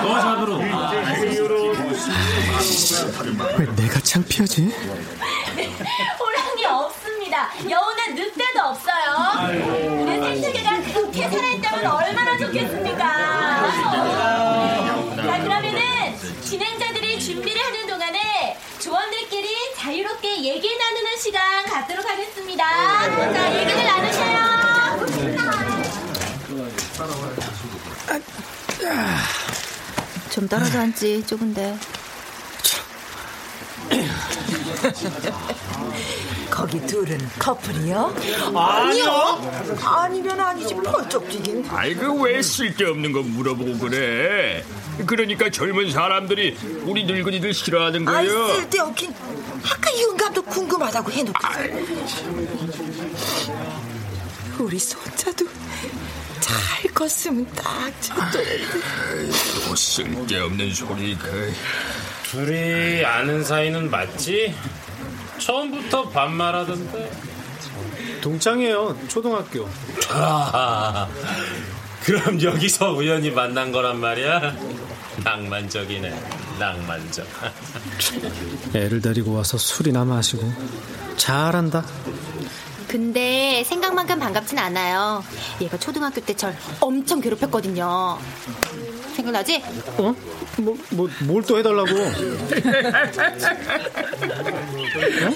너 0.04 0.19
잡으러. 0.21 0.60
왜 3.57 3.65
내가 3.75 3.99
창피하지? 3.99 4.73
호랑이 6.19 6.65
없습니다. 6.65 7.49
여우는 7.69 8.15
늑대도 8.15 8.59
없어요. 8.59 9.51
우리 10.01 10.19
생태계가 10.41 10.81
그렇게 10.81 11.29
살아있다면 11.29 11.85
얼마나 11.85 12.37
좋겠습니까? 12.37 13.03
자, 15.15 15.39
그러면은 15.43 16.17
진행자들이 16.41 17.19
준비를 17.19 17.61
하는 17.63 17.87
동안에 17.87 18.57
조원들끼리 18.79 19.75
자유롭게 19.77 20.43
얘기 20.43 20.75
나누는 20.77 21.17
시간 21.17 21.65
갖도록 21.65 22.03
하겠습니다. 22.09 22.63
자, 23.33 23.59
얘기를 23.59 23.83
나누셔요. 23.85 24.41
좀 30.32 30.48
떨어져 30.48 30.80
앉지, 30.80 31.26
좁은데. 31.28 31.78
거기 36.50 36.80
둘은 36.86 37.17
커플이요? 37.39 38.13
아니요. 38.56 39.41
아니면 39.84 40.39
아니지 40.39 40.76
번쩍 40.76 41.28
뛰긴. 41.30 41.65
아이 41.70 41.94
그왜 41.96 42.41
쓸데없는 42.41 43.12
거 43.12 43.22
물어보고 43.22 43.78
그래? 43.80 44.63
그러니까 45.06 45.50
젊은 45.50 45.91
사람들이 45.91 46.58
우리 46.84 47.04
늙은이들 47.06 47.54
싫어하는 47.54 48.08
아이 48.08 48.28
거예요. 48.28 48.48
쓸데없긴. 48.54 49.13
아까 49.63 50.02
영감도 50.02 50.41
궁금하다고 50.44 51.12
해놓고. 51.12 51.39
우리 54.60 54.78
손자도 54.80 55.46
잘 56.51 56.93
컸으면 56.93 57.47
딱. 57.55 57.91
또 59.67 59.75
쓸데없는 59.75 60.73
소리 60.73 61.15
그. 61.15 61.53
둘이 62.23 63.03
아는 63.05 63.43
사이는 63.43 63.89
맞지? 63.89 64.53
처음부터 65.39 66.09
반말하던데. 66.09 67.11
동창이에요. 68.21 68.97
초등학교. 69.07 69.67
아, 70.09 71.07
그럼 72.03 72.41
여기서 72.41 72.93
우연히 72.93 73.31
만난 73.31 73.71
거란 73.71 73.99
말이야? 73.99 74.55
낭만적이네, 75.23 76.23
낭만적. 76.59 77.27
애를 78.75 79.01
데리고 79.01 79.33
와서 79.33 79.57
술이나 79.57 80.05
마시고 80.05 80.51
잘한다. 81.17 81.83
근데 82.95 83.63
생각만큼 83.65 84.19
반갑진 84.19 84.60
않아요. 84.60 85.23
얘가 85.62 85.77
초등학교 85.77 86.19
때 86.19 86.34
절 86.34 86.54
엄청 86.82 87.21
괴롭혔거든요. 87.21 88.17
생각나지? 89.15 89.63
어? 89.97 90.13
뭐, 90.58 90.75
뭐, 90.89 91.10
뭘 91.21 91.41
또 91.43 91.58
해달라고? 91.58 91.89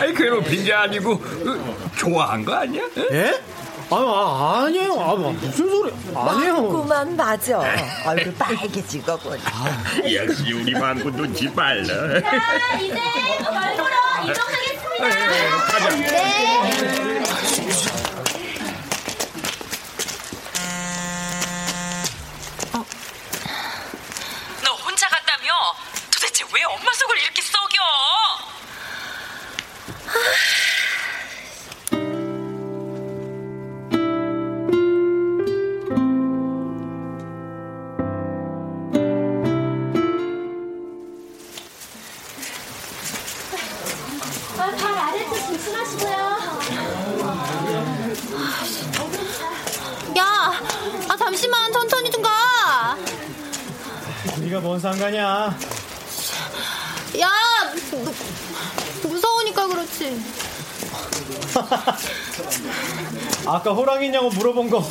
아니 0.02 0.14
괴롭힌 0.14 0.66
게 0.66 0.74
아니고 0.74 1.14
어, 1.14 1.90
좋아한 1.98 2.44
거 2.44 2.56
아니야? 2.56 2.84
예? 3.14 3.40
아, 3.90 3.96
아 3.96 4.64
아니에요. 4.66 5.00
아, 5.00 5.16
무슨 5.16 5.52
소리? 5.70 5.94
아니에요. 6.14 6.68
그만 6.70 7.16
맞아. 7.16 7.60
얼굴 8.06 8.34
빨개지고 8.36 9.18
보니. 9.18 9.42
역시 10.14 10.52
우리 10.54 10.74
방구 10.74 11.10
눈치 11.12 11.48
빨라. 11.54 11.86
자, 12.20 12.78
이제 12.82 12.96
별 13.40 13.54
보러 13.78 14.32
이동하겠습니다. 14.32 14.75
가자. 14.98 15.90
네. 15.90 17.22
너 24.64 24.74
혼자 24.76 25.08
갔다며? 25.10 25.52
도대체 26.12 26.46
왜 26.54 26.64
엄마 26.64 26.94
속을 26.94 27.18
이렇게 27.20 27.42
썩여? 27.42 27.76
가뭔 55.06 55.12
상관이야? 55.12 55.58
야, 57.20 57.30
무- 57.92 58.14
무서우니까 59.10 59.68
그렇지. 59.68 60.22
아까 63.46 63.72
호랑이냐고 63.72 64.30
물어본 64.30 64.70
거 64.70 64.84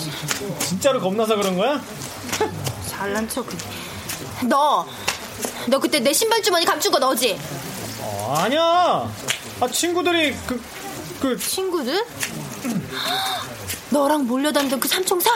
진짜로 0.60 1.00
겁나서 1.00 1.36
그런 1.36 1.56
거야? 1.56 1.80
잘난 2.86 3.28
척. 3.28 3.46
너, 4.48 4.86
너 5.66 5.78
그때 5.78 6.00
내 6.00 6.12
신발 6.12 6.42
주머니 6.42 6.64
감춘 6.64 6.92
거 6.92 6.98
너지? 6.98 7.38
어, 8.00 8.34
아니야. 8.38 9.10
아 9.60 9.68
친구들이 9.70 10.34
그, 10.46 10.62
그 11.20 11.36
친구들? 11.38 12.04
너랑 13.90 14.26
몰려다니던 14.26 14.80
그 14.80 14.88
삼총사? 14.88 15.30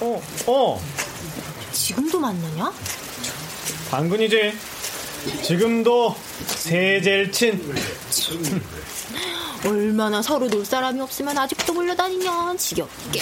어, 0.00 0.22
어. 0.46 0.82
지금도 1.72 2.18
만나냐? 2.20 2.72
당근이지. 3.90 4.52
지금도 5.42 6.14
세젤 6.46 7.32
친. 7.32 7.74
얼마나 9.66 10.22
서로 10.22 10.48
놀 10.48 10.64
사람이 10.64 11.00
없으면 11.00 11.36
아직도 11.36 11.72
몰려다니냐 11.72 12.54
지겹게. 12.56 13.20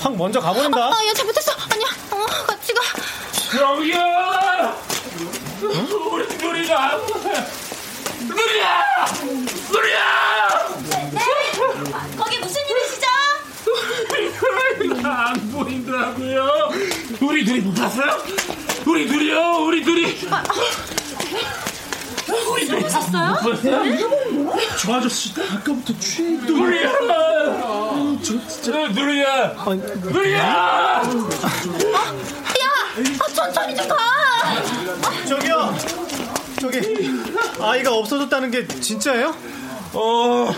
확 0.00 0.16
먼저 0.16 0.40
가버린다. 0.40 0.78
아, 0.86 1.06
야 1.06 1.12
잘못했어. 1.12 1.52
아니야. 1.70 1.86
어, 2.10 2.24
같이 2.46 2.72
가. 2.72 2.80
저기요! 3.58 3.96
우리 5.62 6.26
누리가 6.36 6.96
누리야! 8.26 8.84
누리야! 9.70 10.78
네? 11.12 11.20
거기 12.16 12.38
무슨 12.38 12.60
일이시죠? 12.68 13.06
안 15.08 15.50
보인다고요? 15.52 16.70
우리 17.20 17.44
둘이 17.44 17.60
못 17.60 17.74
봤어요? 17.74 18.22
우리 18.86 19.06
둘이요, 19.06 19.64
우리 19.66 19.82
둘이. 19.82 20.16
우리 22.50 22.66
둘이 22.66 22.88
잤어요? 22.88 23.36
저 24.78 24.94
아저씨 24.94 25.32
아까부터 25.40 25.98
취해 25.98 26.30
누리야 26.30 26.92
저 28.22 28.46
진짜 28.48 28.88
누리야 28.88 29.54
누리야 30.02 30.38
야, 30.38 31.02
아, 33.18 33.28
천천히 33.34 33.76
좀 33.76 33.88
가. 33.88 33.96
저기요. 35.26 35.76
저기 36.60 36.80
아이가 37.60 37.92
없어졌다는 37.92 38.50
게 38.50 38.66
진짜예요? 38.66 39.34
어, 39.92 40.54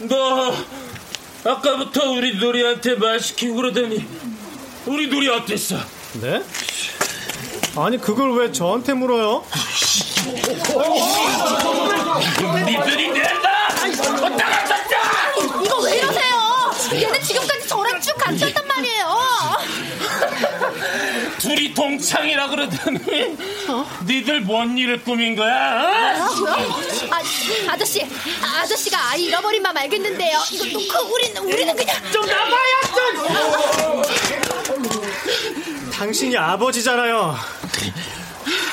너 0.00 0.54
아까부터 1.44 2.10
우리 2.10 2.36
누리한테 2.38 2.94
말 2.96 3.20
시키고 3.20 3.54
그러더니 3.56 4.04
우리 4.86 5.08
누리 5.08 5.28
어땠어? 5.28 5.76
네? 6.20 6.42
아니 7.84 7.96
그걸 7.98 8.32
왜 8.36 8.50
저한테 8.50 8.92
물어요? 8.94 9.44
니들이 12.66 13.10
낸다! 13.10 13.68
어따가 14.24 14.64
쳤다! 14.66 14.96
이거 15.64 15.78
왜 15.82 15.96
이러세요? 15.98 16.72
얘는 16.94 17.22
지금까지 17.22 17.68
저랑 17.68 18.00
쭉 18.00 18.16
같이 18.16 18.44
했단 18.44 18.66
말이에요. 18.66 19.18
둘이 21.38 21.72
동창이라 21.72 22.48
그러더니 22.48 22.98
니들 24.04 24.40
뭔 24.40 24.76
일을 24.76 25.02
꾸민 25.04 25.36
거야? 25.36 26.26
어? 26.28 26.34
뭐라고요? 26.34 26.76
아, 27.12 27.20
아저씨, 27.72 28.04
아저씨가 28.60 29.10
아이 29.10 29.24
잃어버린 29.26 29.62
맘 29.62 29.76
알겠는데요. 29.76 30.38
이거 30.52 30.64
놓고 30.64 31.14
우리는 31.14 31.42
우리는 31.42 31.76
그냥 31.76 31.96
좀 32.12 32.26
나가요, 32.26 32.80
좀. 34.66 35.68
당신이 35.98 36.36
아버지잖아요. 36.36 37.36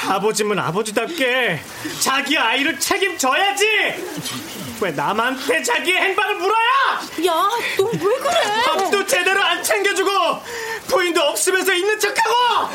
아버지면 0.07 0.59
아버지답게 0.59 1.59
자기 1.99 2.37
아이를 2.37 2.79
책임져야지. 2.79 3.65
왜 4.81 4.91
남한테 4.91 5.63
자기의 5.63 5.97
행방을 5.97 6.35
물어요? 6.35 6.69
야, 7.27 7.31
너 7.77 7.85
왜 7.85 7.97
그래? 8.19 8.63
밥도 8.65 9.05
제대로 9.07 9.41
안 9.41 9.63
챙겨주고 9.63 10.11
부인도 10.87 11.21
없으면서 11.21 11.73
있는 11.73 11.99
척하고. 11.99 12.69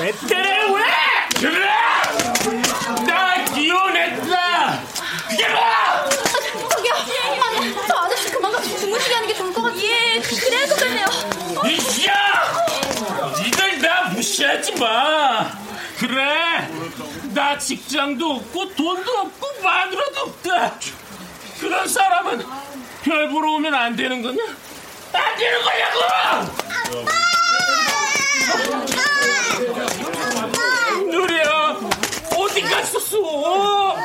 왜 0.00 0.12
때려요 0.28 0.72
왜? 0.74 0.82
그래! 1.40 1.66
나 3.06 3.44
기혼했다! 3.46 4.80
그래! 5.28 5.46
저기요, 6.70 6.94
아니, 7.42 7.74
저 7.88 7.94
아저씨 7.96 8.30
그만 8.30 8.52
가서 8.52 8.76
주무시게 8.76 9.14
하는 9.14 9.28
게 9.28 9.34
좋을 9.34 9.52
것 9.52 9.53
같아요. 9.53 9.53
예, 9.76 10.20
그래야 10.20 10.66
좋겠네요. 10.66 11.06
이씨야! 11.68 12.14
니들 13.42 13.80
나 13.80 14.04
무시하지 14.10 14.74
마! 14.76 15.50
그래! 15.98 16.68
나 17.32 17.58
직장도 17.58 18.30
없고 18.30 18.74
돈도 18.74 19.10
없고 19.12 19.62
마누라도 19.62 20.20
없다! 20.22 20.74
그런 21.60 21.88
사람은 21.88 22.44
별 23.02 23.28
보러 23.30 23.52
오면 23.52 23.74
안 23.74 23.96
되는 23.96 24.22
거냐? 24.22 24.42
안 25.12 25.36
되는 25.36 25.58
거냐고! 25.62 26.54
누리야 31.10 31.76
어디 32.36 32.62
갔었어? 32.62 33.96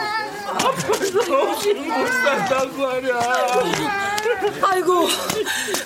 아파서 0.50 1.41
없이 1.41 1.74
못 1.74 2.08
산다고 2.08 2.88
하냐 2.88 4.09
아이고 4.62 5.08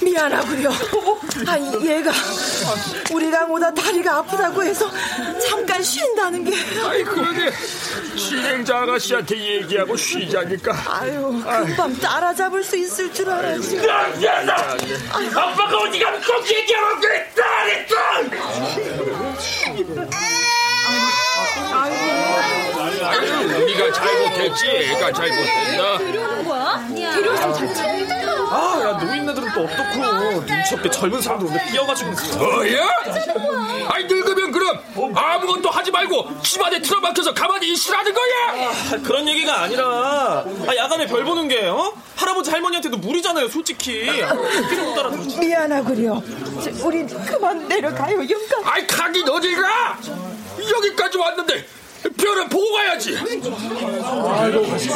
미안하구려. 0.01 0.69
아 1.47 1.59
얘가 1.59 2.11
우리랑 3.11 3.51
오다 3.51 3.73
다리가 3.73 4.17
아프다고 4.17 4.63
해서 4.63 4.89
잠깐 5.47 5.81
쉰다는 5.83 6.43
게. 6.43 6.53
아이 6.85 7.03
그러게 7.03 7.51
진행자 8.15 8.77
아가씨한테 8.79 9.37
얘기하고 9.37 9.95
쉬자니까 9.95 10.75
아유 10.87 11.41
금방 11.65 11.95
따라잡을 11.97 12.63
수 12.63 12.77
있을 12.77 13.11
줄 13.13 13.29
알았지. 13.29 13.77
야, 13.87 14.07
아빠가 15.33 15.77
어디 15.79 15.99
가면 15.99 16.21
꼭 16.21 16.47
얘기하라고 16.49 16.99
그랬다 17.01 17.43
네가 23.11 23.91
잘못했지 23.91 24.65
애가 24.67 25.11
잘못했나 25.13 25.97
데려오는 25.97 26.47
거야? 26.47 26.87
데려오면 26.89 27.53
잘 27.53 27.73
챙기잖아. 27.73 28.33
아, 28.53 28.79
야, 28.83 29.03
노인네들은 29.03 29.51
또 29.53 29.61
어떻고. 29.61 30.45
눈치 30.45 30.75
없게 30.75 30.89
젊은 30.91 31.21
사람들 31.21 31.47
오늘 31.47 31.65
뛰어가지고. 31.71 32.11
뭐야? 32.37 32.87
아이 33.89 34.03
늙으면 34.05 34.51
그럼 34.51 34.79
아무것도 35.15 35.69
하지 35.69 35.89
말고 35.91 36.41
집안에 36.43 36.81
틀어박혀서 36.81 37.33
가만히 37.33 37.71
있으라는 37.71 38.13
거야 38.13 38.69
아, 38.69 38.97
그런 39.03 39.27
얘기가 39.27 39.61
아니라. 39.63 39.83
아, 39.87 40.75
야간에 40.75 41.07
별 41.07 41.23
보는 41.23 41.47
게, 41.47 41.65
어? 41.67 41.93
할아버지 42.15 42.51
할머니한테도 42.51 42.97
무리잖아요, 42.97 43.47
솔직히. 43.49 44.03
못 44.05 44.99
알아들었지. 44.99 45.39
미안하구려. 45.39 46.21
저, 46.63 46.85
우린 46.85 47.07
그만 47.07 47.67
내려가요 47.67 48.17
영감. 48.19 48.61
아이 48.65 48.85
가긴 48.85 49.27
어딜 49.29 49.59
가 49.59 49.97
여기까지 50.77 51.17
왔는데 51.17 51.65
별은 52.17 52.49
보고 52.49 52.73
가야지. 52.73 53.17
아이고 53.17 53.49
할아버지 53.55 54.89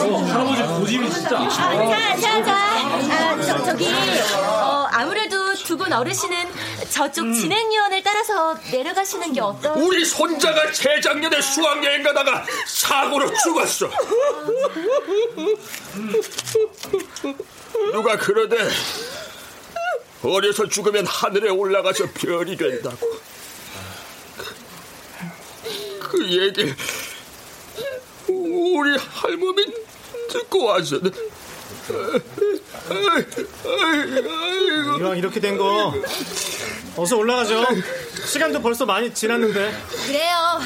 고집이 0.63 1.09
진짜. 1.09 1.37
아, 1.37 1.49
자, 1.49 2.15
자, 2.19 2.43
자. 2.43 2.53
아, 2.53 3.41
저, 3.41 3.63
저기, 3.63 3.87
어, 4.35 4.87
아무래도 4.91 5.53
두 5.55 5.77
분 5.77 5.91
어르신은 5.93 6.47
저쪽 6.89 7.31
진행요원을 7.33 8.01
따라서 8.03 8.57
내려가시는 8.71 9.33
게 9.33 9.41
어떠? 9.41 9.73
우리 9.73 10.03
손자가 10.05 10.71
재작년에 10.71 11.41
수학여행 11.41 12.03
가다가 12.03 12.45
사고로 12.65 13.29
죽었어. 13.43 13.89
누가 17.91 18.17
그러대? 18.17 18.57
어려서 20.23 20.67
죽으면 20.67 21.05
하늘에 21.05 21.49
올라가서 21.49 22.05
별이 22.15 22.57
된다고 22.57 22.97
그 26.09 26.23
얘기를 26.25 26.75
우리 28.27 28.97
할머니 28.97 29.65
듣고 30.31 30.65
와서는 30.65 31.11
이왕 34.99 35.17
이렇게 35.17 35.39
된 35.39 35.57
거 35.57 35.93
어서 36.95 37.15
올라가죠. 37.17 37.63
시간도 38.25 38.61
벌써 38.61 38.85
많이 38.85 39.13
지났는데. 39.13 39.71
그래요. 40.07 40.59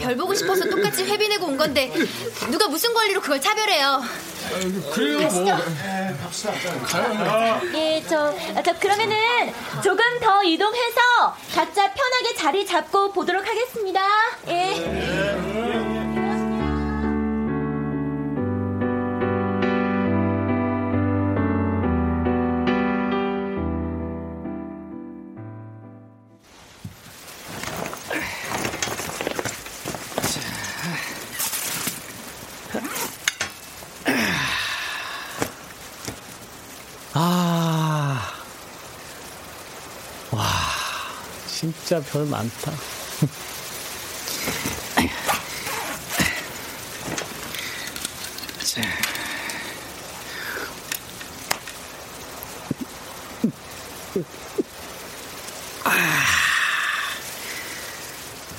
별 0.00 0.16
보고 0.16 0.34
싶어서 0.34 0.68
똑같이 0.68 1.02
회비 1.04 1.28
내고 1.28 1.46
온 1.46 1.56
건데 1.56 1.90
누가 2.50 2.68
무슨 2.68 2.92
권리로 2.92 3.20
그걸 3.22 3.40
차별해요? 3.40 4.02
그래요 4.92 5.18
뭐. 5.30 5.56
예, 7.74 8.02
저, 8.08 8.28
아, 8.54 8.62
저 8.62 8.72
그러면은 8.78 9.16
조금 9.82 10.02
더 10.20 10.42
이동해서 10.42 11.00
각자 11.54 11.92
편하게 11.92 12.34
자리 12.36 12.66
잡고 12.66 13.12
보도록 13.12 13.46
하겠습니다. 13.46 14.00
예. 14.48 15.31
진짜 41.92 42.10
별 42.10 42.24
많다. 42.24 42.72
자. 48.64 48.80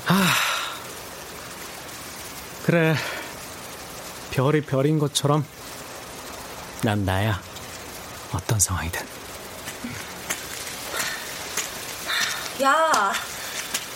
아, 0.05 0.33
그래. 2.67 2.95
별이 4.29 4.61
별인 4.61 4.99
것처럼 4.99 5.43
난 6.83 7.03
나야. 7.03 7.41
어떤 8.31 8.59
상황이든. 8.59 9.22
야, 12.63 13.13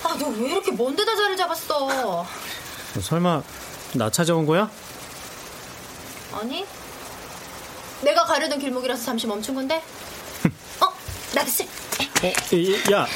아, 0.03 0.08
너 0.19 0.27
왜 0.30 0.49
이렇게 0.51 0.71
먼 0.71 0.95
데다 0.95 1.15
자리 1.15 1.38
잡았어? 1.38 2.25
설마 3.01 3.41
나 3.93 4.10
찾아온 4.10 4.45
거야? 4.45 4.69
아니, 6.34 6.65
내가 8.01 8.25
가려던 8.25 8.60
길목이라서 8.60 9.03
잠시 9.06 9.25
멈춘 9.27 9.56
건데? 9.56 9.82
어, 10.82 10.91
나됐어. 11.34 11.63
어, 11.63 12.32
이- 12.51 12.82
야. 12.91 13.08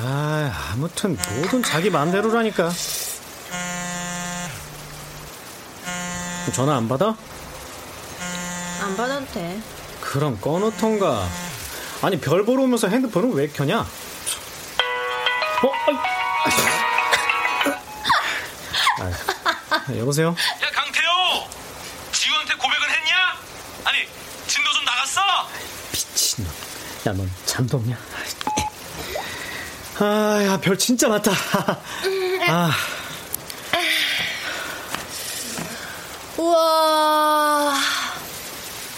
아, 0.00 0.70
아무튼 0.72 1.16
뭐든 1.40 1.62
자기 1.62 1.90
마음대로라니까. 1.90 2.70
전화 6.54 6.76
안 6.76 6.88
받아? 6.88 7.14
안 8.80 8.96
받아도 8.96 9.26
돼. 9.32 9.60
그럼 10.00 10.40
꺼놓던가. 10.40 11.26
아니 12.02 12.18
별 12.20 12.44
보러 12.44 12.62
오면서 12.62 12.88
핸드폰은 12.88 13.32
왜 13.34 13.48
켜냐? 13.48 13.80
어? 13.80 13.86
아, 19.00 19.96
여보세요? 19.96 20.28
야 20.28 20.70
강태호 20.72 21.48
지우한테 22.12 22.54
고백은 22.54 22.82
했냐? 22.90 23.16
아니 23.84 24.06
진도 24.46 24.70
좀 24.72 24.84
나갔어? 24.84 25.20
미친놈. 25.92 26.50
야, 27.06 27.12
넌 27.12 27.30
잠도 27.46 27.78
없냐? 27.78 27.98
아, 30.00 30.38
야, 30.44 30.60
별 30.60 30.78
진짜 30.78 31.08
많다. 31.08 31.32
아, 32.48 32.70
우와, 36.36 37.74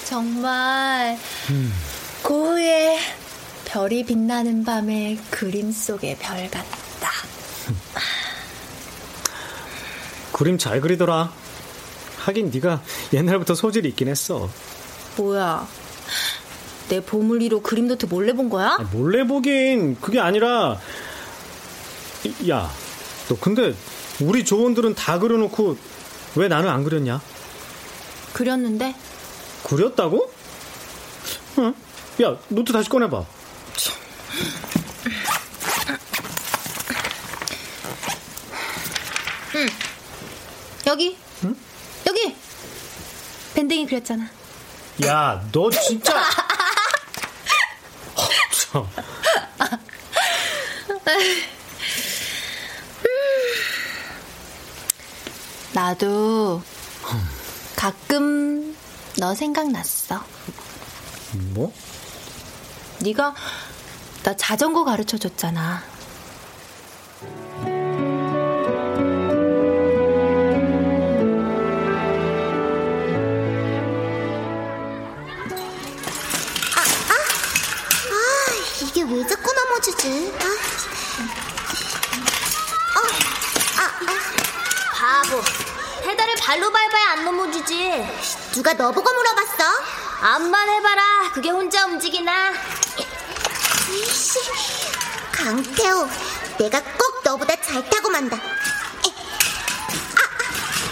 정말 0.04 1.18
고흐의 2.60 2.98
별이 3.64 4.04
빛나는 4.04 4.64
밤의 4.64 5.18
그림 5.30 5.72
속의 5.72 6.18
별 6.20 6.50
같다. 6.50 7.10
그림 10.32 10.58
잘 10.58 10.82
그리더라. 10.82 11.32
하긴 12.18 12.50
네가 12.52 12.82
옛날부터 13.14 13.54
소질이 13.54 13.88
있긴 13.90 14.08
했어. 14.08 14.50
뭐야? 15.16 15.66
내 16.90 17.00
보물 17.00 17.39
1호 17.39 17.62
그림 17.62 17.88
노트 17.88 18.04
몰래 18.04 18.34
본 18.34 18.50
거야? 18.50 18.76
아, 18.78 18.82
몰래 18.92 19.24
보긴 19.26 19.98
그게 19.98 20.20
아니라 20.20 20.78
이- 22.24 22.50
야, 22.50 22.70
너 23.30 23.36
근데 23.40 23.74
우리 24.20 24.44
조원들은 24.44 24.94
다 24.96 25.18
그려놓고 25.18 25.78
왜 26.36 26.48
나는 26.48 26.68
안 26.68 26.84
그렸냐? 26.84 27.22
그렸는데 28.34 28.94
그렸다고? 29.64 30.30
응? 31.58 31.74
야, 32.22 32.37
노트 32.48 32.70
다시 32.70 32.88
꺼내봐. 32.90 33.24
응. 39.54 39.66
여기. 40.87 41.16
여기. 42.06 42.37
밴댕이 43.54 43.87
그렸잖아. 43.87 44.28
야, 45.06 45.48
너 45.50 45.70
진짜. 45.70 46.14
어, 48.14 48.22
참. 48.52 48.87
나도 55.72 56.62
가끔 57.76 58.76
너 59.16 59.35
생각났어. 59.35 60.22
뭐? 61.54 61.72
네가 63.02 63.34
나 64.22 64.36
자전거 64.36 64.84
가르쳐 64.84 65.16
줬잖아. 65.16 65.82
아, 78.10 78.82
이게 78.82 79.02
왜 79.02 79.26
자꾸 79.26 79.52
넘어지지? 79.52 80.34
아. 80.38 80.44
어, 82.98 83.02
아, 83.78 83.82
아. 84.06 85.22
바보. 85.22 85.40
페달을 86.02 86.34
발로 86.40 86.70
밟아야 86.70 87.12
안 87.12 87.24
넘어지지. 87.24 88.06
누가 88.52 88.74
너보고 88.74 89.10
물어봤어? 89.10 89.64
암만 90.22 90.68
해봐라. 90.68 91.30
그게 91.32 91.48
혼자 91.48 91.86
움직이나. 91.86 92.52
이씨, 93.92 94.38
강태호, 95.33 96.09
내가 96.59 96.81
꼭 96.81 97.22
너보다 97.24 97.57
잘 97.61 97.88
타고 97.90 98.09
만다. 98.11 98.37
아, 98.37 98.40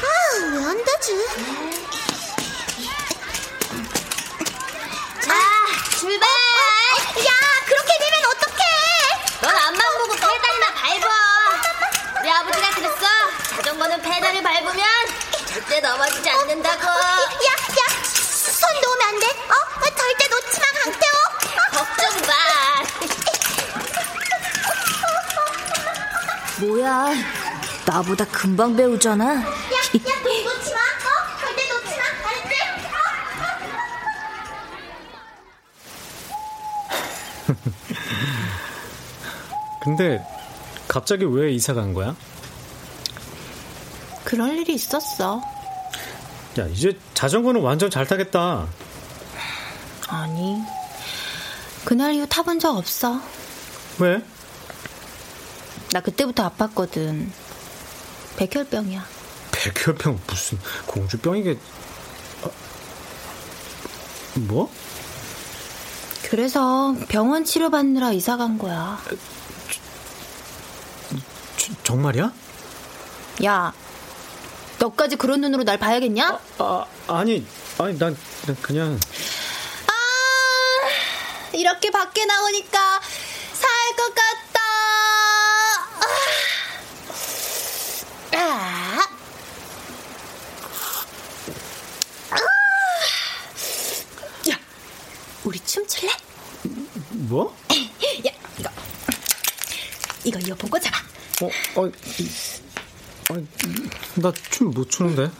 아, 0.02 0.56
왜 0.56 0.64
안 0.64 0.76
되지? 0.84 1.87
뭐야, 26.88 27.12
나보다 27.86 28.24
금방 28.26 28.74
배우잖아. 28.74 29.24
야, 29.34 29.40
야, 29.40 29.42
너 29.42 29.98
놓지 29.98 30.72
마! 30.72 30.80
어? 30.80 31.08
절대 31.38 31.62
놓지 31.68 31.96
마! 31.98 32.02
알았지? 32.28 32.54
근데 39.82 40.24
갑자기 40.86 41.26
왜 41.26 41.52
이사 41.52 41.74
간 41.74 41.92
거야? 41.92 42.16
그럴 44.24 44.56
일이 44.56 44.74
있었어. 44.74 45.42
야, 46.58 46.66
이제 46.66 46.98
자전거는 47.12 47.60
완전 47.60 47.90
잘 47.90 48.06
타겠다. 48.06 48.66
아니, 50.08 50.62
그날 51.84 52.14
이후 52.14 52.26
타본 52.26 52.58
적 52.58 52.76
없어. 52.76 53.20
왜? 53.98 54.22
나 55.92 56.00
그때부터 56.00 56.50
아팠거든. 56.50 57.30
백혈병이야. 58.36 59.04
백혈병 59.52 60.20
무슨 60.26 60.58
공주병이게? 60.86 61.58
어, 62.42 62.50
뭐? 64.34 64.70
그래서 66.30 66.94
병원 67.08 67.44
치료 67.44 67.70
받느라 67.70 68.12
이사 68.12 68.36
간 68.36 68.58
거야. 68.58 69.02
저- 71.56 71.72
정말이야? 71.84 72.32
야, 73.44 73.72
너까지 74.78 75.16
그런 75.16 75.40
눈으로 75.40 75.64
날 75.64 75.78
봐야겠냐? 75.78 76.38
아, 76.58 76.84
아 77.08 77.24
니, 77.24 77.44
아니, 77.78 77.98
난, 77.98 78.16
난 78.46 78.56
그냥. 78.62 79.00
이렇게 81.54 81.90
밖에 81.90 82.24
나오니까 82.26 83.00
살 83.54 83.68
것 83.96 84.14
같다. 84.14 84.60
아. 88.36 89.08
아. 92.30 92.36
야, 94.50 94.58
우리 95.44 95.58
춤출래? 95.60 96.12
뭐? 97.28 97.54
야, 98.26 98.32
이거 98.58 98.70
이거 100.24 100.38
이어폰 100.40 100.70
꽂아봐. 100.70 100.98
어, 101.42 101.80
어, 101.80 101.86
이- 101.86 102.30
아니, 103.30 103.46
나춤 104.16 104.70
못 104.70 104.90
추는데. 104.90 105.24
어? 105.24 105.30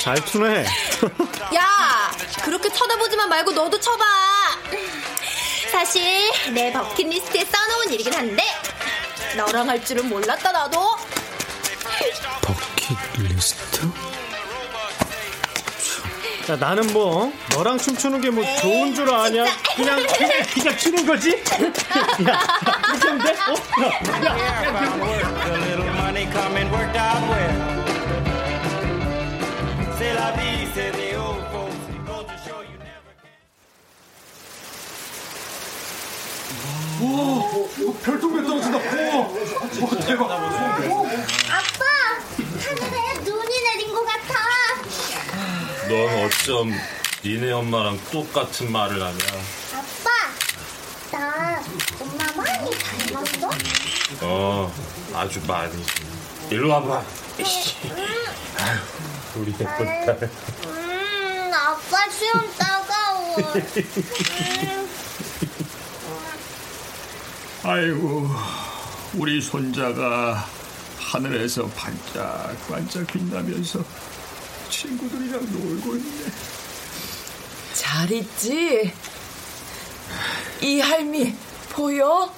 잘 0.00 0.24
추네. 0.24 0.64
야, 1.54 2.10
그렇게 2.42 2.68
쳐다보지만 2.72 3.28
말고 3.28 3.52
너도 3.52 3.78
쳐봐. 3.78 4.04
사실 5.70 6.30
내 6.54 6.72
버킷리스트에 6.72 7.44
써놓은 7.44 7.92
일이긴 7.92 8.12
한데 8.14 8.42
너랑 9.36 9.68
할 9.68 9.84
줄은 9.84 10.08
몰랐다 10.08 10.50
나도. 10.52 10.96
버킷리스트? 12.42 13.86
야, 16.50 16.56
나는 16.56 16.90
뭐, 16.94 17.30
너랑 17.54 17.76
춤추는 17.76 18.22
게 18.22 18.30
뭐 18.30 18.42
좋은 18.62 18.94
줄 18.94 19.12
아냐? 19.12 19.44
그냥, 19.76 20.06
그냥, 20.06 20.42
그냥 20.54 20.76
추는 20.78 21.04
거지? 21.06 21.32
야, 21.32 21.36
야, 22.32 22.40
이렇게 22.88 23.08
하면 23.08 23.18
돼? 23.18 23.30
어? 23.32 23.54
야, 23.84 23.86
야, 24.24 24.64
야, 24.64 24.88
A 26.16 27.77
오, 37.00 37.94
별똥별 38.02 38.44
떨어진다. 38.44 38.78
오, 38.78 39.20
오 39.84 39.90
대박. 40.00 40.30
아빠, 40.32 41.84
하늘에 42.60 43.18
눈이 43.24 43.62
내린 43.62 43.94
것 43.94 44.04
같아. 44.04 44.34
넌 45.88 46.24
어쩜 46.24 46.72
니네 47.24 47.52
엄마랑 47.52 48.00
똑같은 48.10 48.70
말을 48.72 49.00
하냐? 49.00 49.18
아빠, 49.74 50.10
나 51.12 51.62
엄마 52.00 52.24
많이 52.42 52.70
닮았어? 52.70 53.50
어, 54.22 54.72
아주 55.14 55.40
많이. 55.46 55.84
일로 56.50 56.68
와봐. 56.70 57.02
이씨. 57.38 57.76
아유, 58.58 58.78
우리 59.36 59.52
예쁜 59.52 59.66
딸. 59.66 60.30
음, 60.66 61.52
아빠 61.54 62.10
수염 62.10 62.50
따가워. 62.58 63.36
음. 63.54 64.87
아이고, 67.68 68.26
우리 69.12 69.42
손자가 69.42 70.48
하늘에서 70.98 71.66
반짝반짝 71.66 73.06
빛나면서 73.08 73.84
친구들이랑 74.70 75.52
놀고 75.52 75.96
있네. 75.96 76.32
잘 77.74 78.10
있지? 78.10 78.90
이 80.62 80.80
할미 80.80 81.34
보여? 81.68 82.32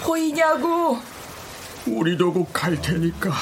보이냐고? 0.00 1.00
우리도 1.86 2.30
곧 2.34 2.52
갈 2.52 2.78
테니까 2.82 3.32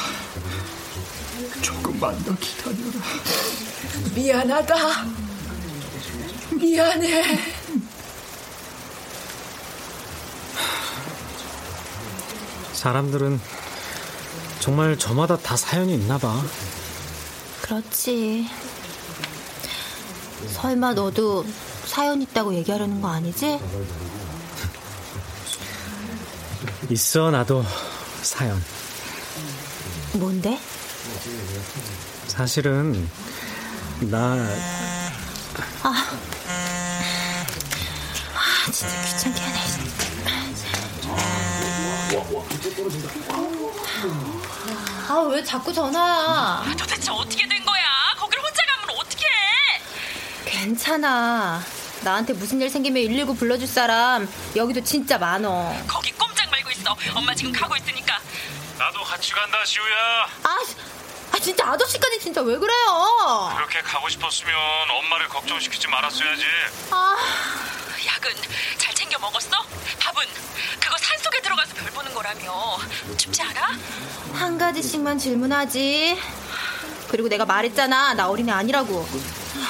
조금만 1.63 2.17
더 2.23 2.33
기다려라. 2.37 3.01
미안하다. 4.15 4.77
미안해. 6.53 7.56
사람들은 12.73 13.41
정말 14.61 14.99
저마다 14.99 15.37
다 15.37 15.57
사연이 15.57 15.95
있나 15.95 16.19
봐. 16.19 16.43
그렇지. 17.63 18.49
설마 20.53 20.95
너도 20.95 21.45
사연 21.85 22.21
있다고 22.23 22.55
얘기하려는 22.55 23.01
거 23.01 23.09
아니지? 23.09 23.59
있어 26.91 27.31
나도 27.31 27.65
사연. 28.23 28.63
뭔데? 30.15 30.59
사실은 32.29 33.09
나 34.01 34.19
아, 35.83 35.89
아 38.35 38.71
진짜 38.73 39.03
귀찮게 39.05 39.41
하네. 39.41 39.86
아, 45.09 45.15
왜 45.31 45.43
자꾸 45.43 45.73
전화야? 45.73 46.63
도대체 46.77 47.11
어떻게 47.11 47.49
된 47.49 47.65
거야? 47.65 47.83
거길 48.19 48.39
혼자 48.39 48.63
가면 48.67 48.97
어떡해? 48.99 49.25
괜찮아. 50.45 51.63
나한테 52.03 52.35
무슨 52.35 52.61
일 52.61 52.69
생기면 52.69 53.03
119 53.09 53.35
불러줄 53.37 53.67
사람 53.67 54.29
여기도 54.55 54.83
진짜 54.85 55.17
많어. 55.17 55.75
거기 55.89 56.13
꼼짝 56.13 56.51
말고 56.51 56.71
있어. 56.73 56.95
엄마 57.15 57.35
지금 57.35 57.51
가고 57.53 57.75
있으니까. 57.77 58.21
나도 58.79 59.03
같이 59.05 59.33
간다, 59.33 59.65
시우야. 59.65 60.27
아, 60.43 60.59
아 61.33 61.39
진짜 61.39 61.71
아저씨까지 61.71 62.21
진짜 62.21 62.43
왜 62.43 62.59
그래요? 62.59 63.53
그렇게 63.57 63.81
가고 63.81 64.09
싶었으면 64.11 64.55
엄마를 64.91 65.29
걱정시키지 65.29 65.89
말았어야지. 65.89 66.45
아, 66.91 67.17
약은 68.07 68.33
잘 68.77 68.95
챙겨 68.95 69.19
먹었어? 69.19 69.51
밥은 69.99 70.25
그거 70.97 71.05
산 71.05 71.19
속에 71.19 71.41
들어가서 71.43 71.75
별 71.75 71.91
보는 71.91 72.15
거라며. 72.15 72.79
춥지 73.19 73.43
않아? 73.43 73.73
한 74.33 74.57
가지씩만 74.59 75.19
질문하지. 75.19 76.19
그리고 77.09 77.29
내가 77.29 77.45
말했잖아. 77.45 78.15
나 78.15 78.29
어린애 78.29 78.53
아니라고. 78.53 79.07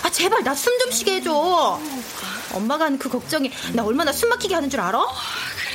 아, 0.05 0.11
제발 0.11 0.45
나 0.45 0.53
숨 0.55 0.79
좀 0.79 0.91
쉬게 0.93 1.17
해줘. 1.17 1.81
엄마가 2.53 2.85
하는 2.87 2.99
그 2.99 3.09
걱정이 3.09 3.51
나 3.73 3.83
얼마나 3.85 4.13
숨 4.13 4.29
막히게 4.29 4.55
하는 4.55 4.71
줄 4.71 4.81
알아? 4.81 5.05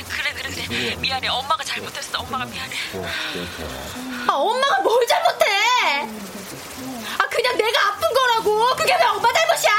그래 0.08 0.32
그래 0.32 0.50
그래 0.50 0.66
그래. 0.66 0.94
미안해. 0.96 1.28
엄마가 1.28 1.62
잘못했어. 1.64 2.18
엄마가 2.20 2.44
미안해. 2.46 2.74
아, 4.28 4.32
엄마가 4.32 4.80
뭘 4.80 5.06
잘못해? 5.06 5.44
아, 7.18 7.28
그냥 7.28 7.56
내가 7.58 7.88
아픈 7.88 8.08
거라고. 8.14 8.74
그게 8.76 8.94
왜 8.94 9.04
엄마 9.04 9.28
잘못이야? 9.32 9.72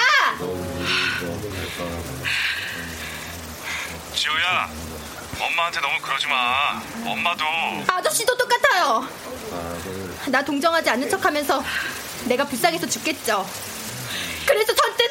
지우야, 4.16 4.70
엄마한테 5.40 5.80
너무 5.82 6.00
그러지 6.02 6.28
마. 6.28 6.82
엄마도. 7.06 7.44
아저씨도 7.88 8.38
똑같아요. 8.38 9.08
나 10.28 10.44
동정하지 10.44 10.90
않는 10.92 11.10
척하면서 11.10 11.64
내가 12.26 12.46
불쌍해서 12.46 12.88
죽겠죠. 12.88 13.48
그래서 14.46 14.74
전땐 14.74 15.08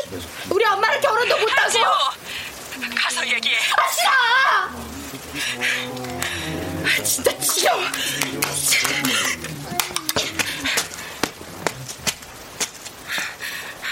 우리 0.50 0.64
엄마랑 0.64 1.00
결혼도 1.00 1.38
못하고. 1.38 1.78
가서 2.96 3.26
얘기해. 3.26 3.56
아 3.76 3.88
싫어. 3.92 4.12
진짜 7.04 7.38
지겨워. 7.38 7.80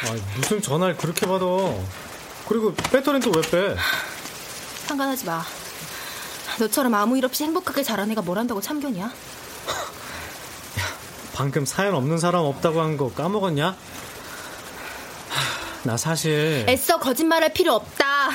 아, 0.03 0.17
무슨 0.37 0.63
전화를 0.63 0.97
그렇게 0.97 1.27
받아. 1.27 1.45
그리고 2.49 2.75
배터리는 2.75 3.21
또 3.21 3.31
왜 3.39 3.43
빼? 3.43 3.77
상관하지 4.87 5.25
마. 5.27 5.45
너처럼 6.61 6.95
아무 6.95 7.17
일 7.17 7.25
없이 7.25 7.45
행복하게 7.45 7.83
자란 7.83 8.11
애가 8.11 8.23
뭘 8.23 8.39
한다고 8.39 8.61
참견이야? 8.61 9.11
방금 11.33 11.65
사연 11.65 11.95
없는 11.95 12.19
사람 12.19 12.43
없다고 12.45 12.83
한 12.83 12.97
거 12.99 13.11
까먹었냐? 13.13 13.69
하, 13.69 13.75
나 15.85 15.97
사실 15.97 16.67
애써 16.69 16.99
거짓말할 16.99 17.55
필요 17.55 17.73
없다. 17.75 18.31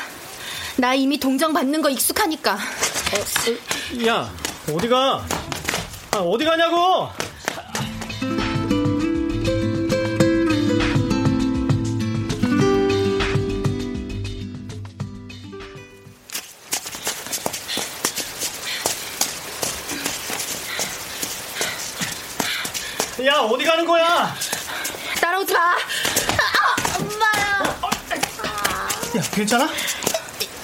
나 0.78 0.94
이미 0.96 1.20
동정 1.20 1.54
받는 1.54 1.82
거 1.84 1.90
익숙하니까. 1.90 2.58
야 4.08 4.32
어디 4.74 4.88
가? 4.90 5.24
아, 6.12 6.18
어디 6.18 6.46
가냐고? 6.46 7.10
가는 23.76 23.86
거야? 23.86 24.34
따라오지 25.20 25.54
마. 25.54 25.60
아, 25.60 25.76
엄마야. 26.98 27.80
야 29.18 29.22
괜찮아? 29.34 29.70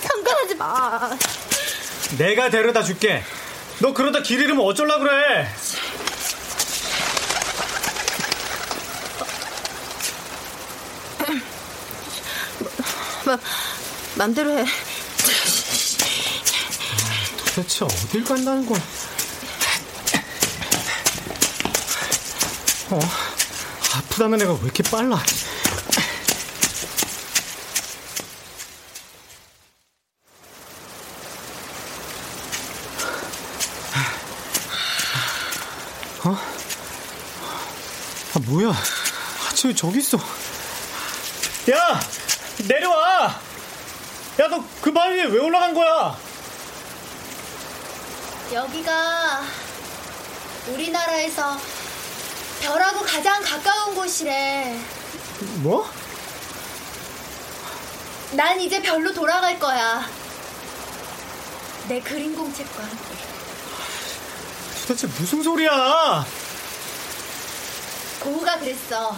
상관하지 0.01 0.55
마. 0.55 1.09
내가 2.17 2.49
데려다 2.49 2.81
줄게. 2.83 3.21
너 3.79 3.93
그러다 3.93 4.21
길 4.21 4.39
잃으면 4.39 4.65
어쩌려 4.65 4.97
그래? 4.99 5.45
마, 13.25 13.37
맘대로 14.15 14.57
해. 14.57 14.65
도대체 17.55 17.83
어딜 17.83 18.23
간다는 18.23 18.65
거야? 18.65 18.79
어? 22.91 22.99
아프다는 23.95 24.41
애가 24.41 24.53
왜 24.53 24.59
이렇게 24.63 24.83
빨라? 24.83 25.17
어? 36.23 36.37
아, 38.33 38.39
뭐야? 38.47 38.69
아, 38.69 39.53
저 39.55 39.73
저기 39.73 39.99
있어. 39.99 40.17
야! 41.71 41.99
내려와! 42.67 43.39
야, 44.39 44.47
너 44.47 44.63
그 44.81 44.91
바위 44.91 45.15
위에 45.17 45.25
왜 45.25 45.39
올라간 45.39 45.73
거야? 45.73 46.17
여기가 48.53 49.41
우리나라에서 50.67 51.57
별하고 52.61 53.03
가장 53.03 53.41
가까운 53.41 53.95
곳이래. 53.95 54.79
뭐? 55.57 55.89
난 58.31 58.59
이제 58.61 58.81
별로 58.81 59.13
돌아갈 59.13 59.59
거야. 59.59 60.07
내 61.87 61.99
그림 61.99 62.35
공책과 62.35 62.83
함께. 62.83 63.31
도대체 64.87 65.07
무슨 65.07 65.43
소리야? 65.43 66.25
고우가 68.21 68.59
그랬어. 68.59 69.15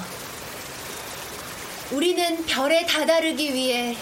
우리는 1.92 2.46
별에 2.46 2.86
다다르기 2.86 3.54
위해 3.54 3.98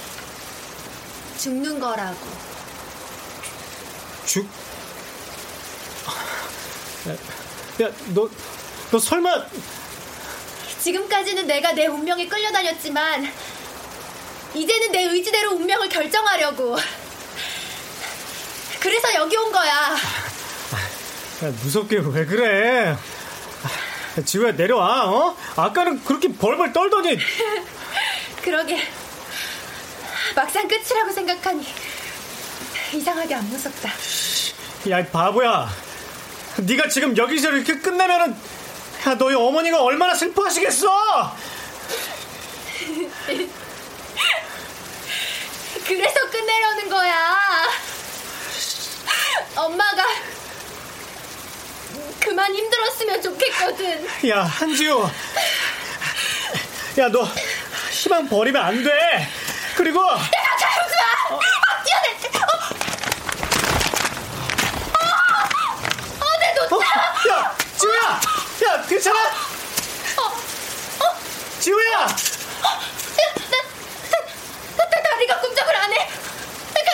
죽는 1.39 1.79
거라고. 1.79 2.19
죽, 4.25 4.47
야, 7.81 7.89
너, 8.13 8.29
너 8.91 8.99
설마. 8.99 9.45
지금까지는 10.81 11.47
내가 11.47 11.71
내 11.71 11.87
운명에 11.87 12.27
끌려다녔지만 12.27 13.31
이제는 14.53 14.91
내 14.91 15.03
의지대로 15.03 15.51
운명을 15.51 15.87
결정하려고. 15.87 16.75
그래서 18.79 19.13
여기 19.15 19.37
온 19.37 19.51
거야. 19.51 19.71
야, 21.43 21.51
무섭게 21.63 21.99
왜 22.03 22.25
그래? 22.25 22.97
아, 24.17 24.21
지우야 24.25 24.51
내려와. 24.51 25.09
어? 25.09 25.37
아까는 25.55 26.03
그렇게 26.03 26.27
벌벌 26.33 26.73
떨더니. 26.73 27.17
그러게. 28.43 28.81
막상 30.35 30.67
끝이라고 30.67 31.11
생각하니 31.11 31.65
이상하게 32.93 33.35
안 33.35 33.49
무섭다. 33.49 33.89
야, 34.89 34.99
이 34.99 35.07
바보야. 35.07 35.69
네가 36.57 36.89
지금 36.89 37.15
여기서 37.15 37.51
이렇게 37.51 37.77
끝나면은 37.77 38.35
야, 39.05 39.15
너희 39.15 39.33
어머니가 39.35 39.81
얼마나 39.81 40.13
슬퍼하시겠어? 40.13 41.35
그래서 45.85 46.29
끝내려는 46.29 46.89
거야. 46.89 47.37
엄마가 49.55 50.05
그만 52.19 52.53
힘들었으면 52.55 53.21
좋겠거든. 53.21 54.07
야, 54.29 54.43
한지우. 54.43 55.09
야, 56.99 57.07
너 57.09 57.27
희망 57.91 58.27
버리면 58.29 58.61
안 58.63 58.83
돼. 58.83 59.27
그리고 59.75 59.99
야, 60.01 60.17
자영수야! 60.59 61.01
아, 61.31 61.83
뛰어내! 61.83 62.09
어! 62.37 62.41
어, 64.93 66.25
어, 66.25 66.25
내 66.39 66.53
놓쳐! 66.53 66.75
어? 66.75 66.79
야, 67.29 67.55
지우야! 67.79 68.19
야, 68.65 68.83
괜찮아? 68.87 69.19
어, 70.17 70.21
어? 70.23 71.17
지우야! 71.59 72.01
야, 72.01 72.05
나, 72.05 73.55
나, 74.77 74.85
나, 74.89 75.01
다리가 75.01 75.39
꼼짝을 75.39 75.75
안 75.75 75.93
해. 75.93 75.97
강, 76.75 76.85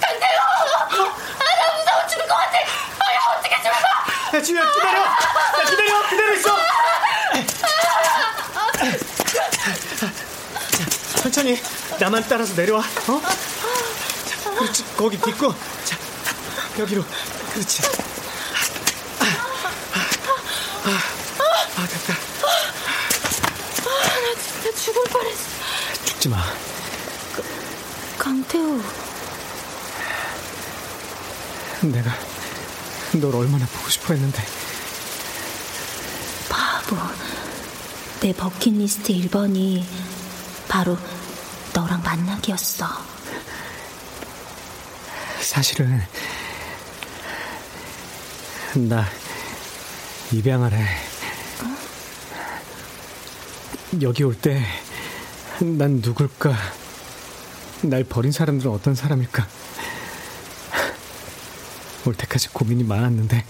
강태호! 0.00 0.40
아, 0.40 1.44
나 1.44 1.76
무서워 1.76 2.06
죽을 2.06 2.26
것 2.26 2.34
같아. 2.36 2.58
아, 2.58 3.14
야, 3.14 3.18
어떻게 3.36 3.56
죽어? 3.56 3.74
야, 4.38 4.42
지우야, 4.42 4.62
기다려! 4.72 5.00
야, 5.00 5.64
기다려! 5.68 6.08
기다려 6.08 6.34
있어! 6.34 6.56
자, 11.22 11.29
천천히 11.40 11.58
나만 11.98 12.22
따라서 12.28 12.54
내려와. 12.54 12.80
어? 12.80 13.20
자, 14.26 14.50
그렇지. 14.54 14.84
거기 14.96 15.18
딛고. 15.18 15.54
자, 15.84 15.96
여기로. 16.78 17.02
그렇지. 17.52 17.82
아, 19.20 19.24
아, 20.84 20.90
아, 21.76 21.86
됐다. 21.86 22.12
아, 22.12 22.16
나 24.20 24.34
진짜 24.40 24.70
죽을 24.82 25.02
뻔했어. 25.04 25.44
죽지 26.04 26.28
마. 26.28 26.44
강태우. 28.18 28.82
내가 31.82 32.10
널 33.12 33.34
얼마나 33.34 33.64
보고 33.66 33.88
싶어 33.88 34.12
했는데. 34.12 34.44
바보. 36.50 36.96
내 38.20 38.34
버킷리스트 38.34 39.14
1번이 39.14 39.82
바로 40.68 40.98
만나기였어. 42.40 42.86
사실은 45.40 46.00
나 48.88 49.04
입양하래. 50.32 50.84
여기 54.02 54.24
올 54.24 54.34
때 54.40 54.60
난 55.60 56.00
누굴까? 56.02 56.56
날 57.82 58.04
버린 58.04 58.32
사람들은 58.32 58.70
어떤 58.72 58.94
사람일까? 58.94 59.46
올 62.06 62.14
때까지 62.14 62.48
고민이 62.48 62.82
많았는데 62.84 63.44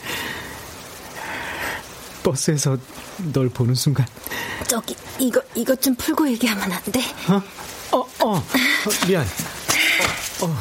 버스에서 2.25 2.77
널 3.33 3.49
보는 3.49 3.77
순간 3.77 4.07
저기 4.67 4.97
이거 5.21 5.41
이것 5.55 5.81
좀 5.81 5.95
풀고 5.95 6.29
얘기하면 6.31 6.73
안 6.73 6.83
돼? 6.91 7.01
어? 7.29 7.41
어, 8.23 8.29
어, 8.29 8.37
어 8.37 8.43
미안. 9.07 9.25
어, 10.43 10.47
어. 10.47 10.57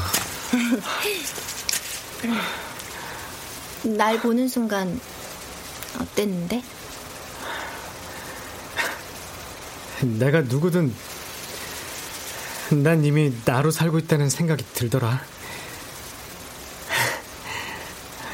날 3.83 4.19
보는 4.21 4.47
순간 4.47 4.99
어땠는데? 5.99 6.63
내가 10.01 10.41
누구든 10.41 10.93
난 12.83 13.03
이미 13.03 13.33
나로 13.45 13.71
살고 13.71 13.99
있다는 13.99 14.29
생각이 14.29 14.63
들더라. 14.73 15.21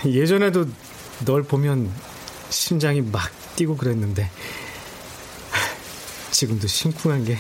예전에도 0.05 0.67
널 1.26 1.43
보면 1.43 1.91
심장이 2.49 3.01
막 3.01 3.32
뛰고 3.55 3.78
그랬는데 3.78 4.30
지금도 6.32 6.67
심쿵한 6.67 7.26
게 7.26 7.39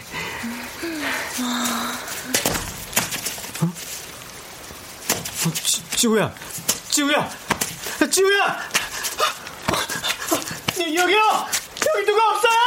지, 6.05 6.11
지우야 6.11 6.31
지우야 6.91 7.29
지우야! 8.11 8.59
여기요! 10.77 11.47
여기 11.95 12.05
누가 12.05 12.29
없어요? 12.29 12.59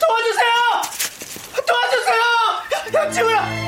도와주세요! 0.00 0.52
도와주세요! 1.66 2.22
야, 2.94 3.10
지우야 3.10 3.59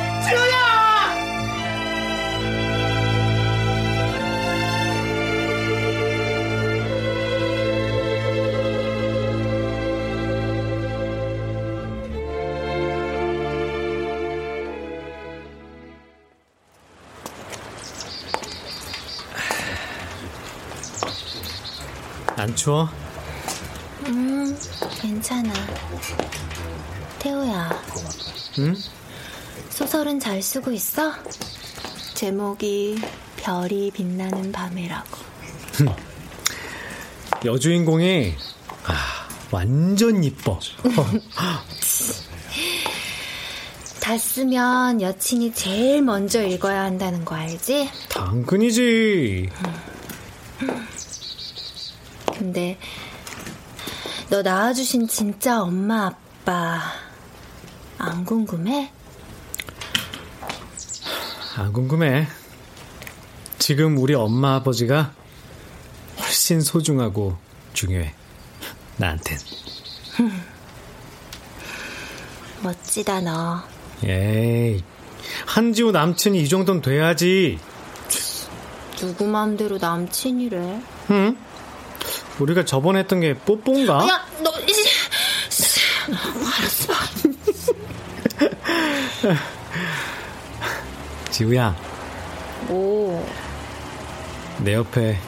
안 22.43 22.57
추워? 22.57 22.89
음, 24.07 24.59
괜찮아. 25.01 25.53
태호야, 27.21 27.71
응? 28.59 28.75
소설은 29.71 30.19
잘 30.19 30.43
쓰고 30.43 30.73
있어? 30.73 31.13
제목이 32.15 33.01
별이 33.37 33.93
빛나는 33.93 34.51
밤이라고. 34.51 35.19
여주인공이 37.47 38.35
아, 38.87 39.29
완전 39.53 40.25
이뻐. 40.25 40.59
다 44.01 44.19
쓰면 44.19 45.01
여친이 45.01 45.55
제일 45.55 46.03
먼저 46.03 46.43
읽어야 46.43 46.83
한다는 46.83 47.25
거 47.25 47.37
알지? 47.37 47.89
당근이지. 48.09 49.49
근데 52.53 52.79
너 54.29 54.43
낳아주신 54.43 55.09
진짜 55.09 55.63
엄마 55.63 56.09
아빠 56.09 56.83
안 57.97 58.27
궁금해? 58.27 58.93
안 61.57 61.73
궁금해. 61.73 62.27
지금 63.59 63.97
우리 63.97 64.13
엄마 64.13 64.57
아버지가 64.57 65.15
훨씬 66.21 66.61
소중하고 66.61 67.39
중요해. 67.73 68.13
나한텐. 68.99 69.39
멋지다 72.63 73.23
너. 73.23 73.63
에이, 74.05 74.83
한지우 75.47 75.91
남친이 75.91 76.43
이 76.43 76.49
정도는 76.51 76.83
돼야지. 76.83 77.59
누구 78.97 79.25
맘대로 79.27 79.79
남친이래? 79.79 80.83
응? 81.13 81.37
우리가 82.39 82.65
저번에 82.65 83.01
했던 83.01 83.21
게 83.21 83.35
뽀뽀인가? 83.35 84.07
야, 84.09 84.27
너 84.43 84.51
이제 84.61 84.83
알았어. 86.59 86.93
지우야, 91.31 91.75
오, 92.69 93.25
내 94.59 94.75
옆에 94.75 95.19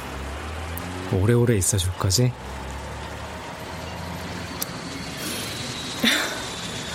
오래오래 1.13 1.57
있어줄 1.57 1.93
거지? 1.95 2.33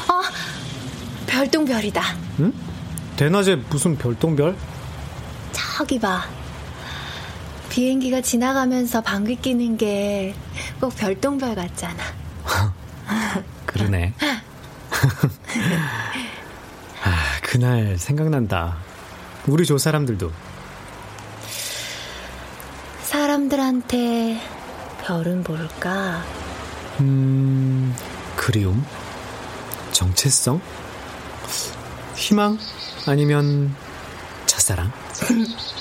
어, 0.08 0.22
별똥별이다. 1.28 2.04
응? 2.42 2.54
대낮에 3.16 3.56
무슨 3.56 3.98
별똥별? 3.98 4.56
저기 5.54 6.00
봐. 6.00 6.24
비행기가 7.70 8.22
지나가면서 8.22 9.02
방귀 9.02 9.38
끼는 9.38 9.78
게 9.78 10.34
꼭 10.80 10.96
별똥별 10.96 11.56
같잖아. 11.56 12.04
그러네. 13.66 14.14
아, 17.04 17.40
그날 17.42 17.98
생각난다. 17.98 18.78
우리 19.48 19.66
조 19.66 19.78
사람들도. 19.78 20.32
사람들한테 23.04 24.40
별은 25.04 25.44
뭘까? 25.44 26.24
음, 27.00 27.96
그리움? 28.36 28.86
정체성? 29.92 30.62
희망? 32.16 32.58
아니면 33.08 33.76
첫사랑? 34.46 34.92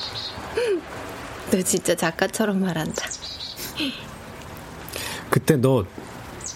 너 1.50 1.62
진짜 1.62 1.94
작가처럼 1.94 2.60
말한다. 2.60 3.06
그때 5.30 5.56
너 5.56 5.84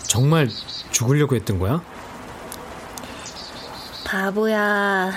정말 0.07 0.49
죽으려고 0.91 1.35
했던 1.35 1.59
거야? 1.59 1.83
바보야. 4.05 5.13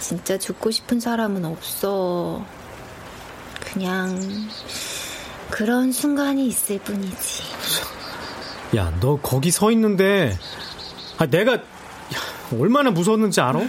진짜 0.00 0.38
죽고 0.38 0.70
싶은 0.70 1.00
사람은 1.00 1.44
없어. 1.44 2.44
그냥 3.60 4.18
그런 5.50 5.92
순간이 5.92 6.46
있을 6.46 6.78
뿐이지. 6.78 7.42
야, 8.76 8.94
너 9.00 9.18
거기 9.20 9.50
서 9.50 9.70
있는데 9.72 10.38
아, 11.18 11.26
내가 11.26 11.58
얼마나 12.58 12.90
무서웠는지 12.90 13.40
알아? 13.40 13.60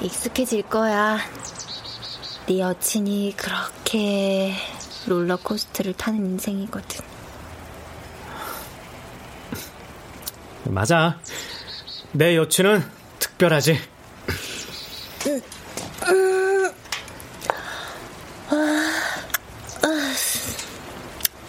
익숙해질 0.00 0.62
거야. 0.62 1.18
네 2.46 2.60
여친이 2.60 3.34
그렇게 3.36 4.54
롤러코스터를 5.06 5.94
타는 5.94 6.18
인생이거든. 6.18 7.00
맞아. 10.64 11.18
내 12.12 12.36
여친은 12.36 12.84
특별하지. 13.18 13.80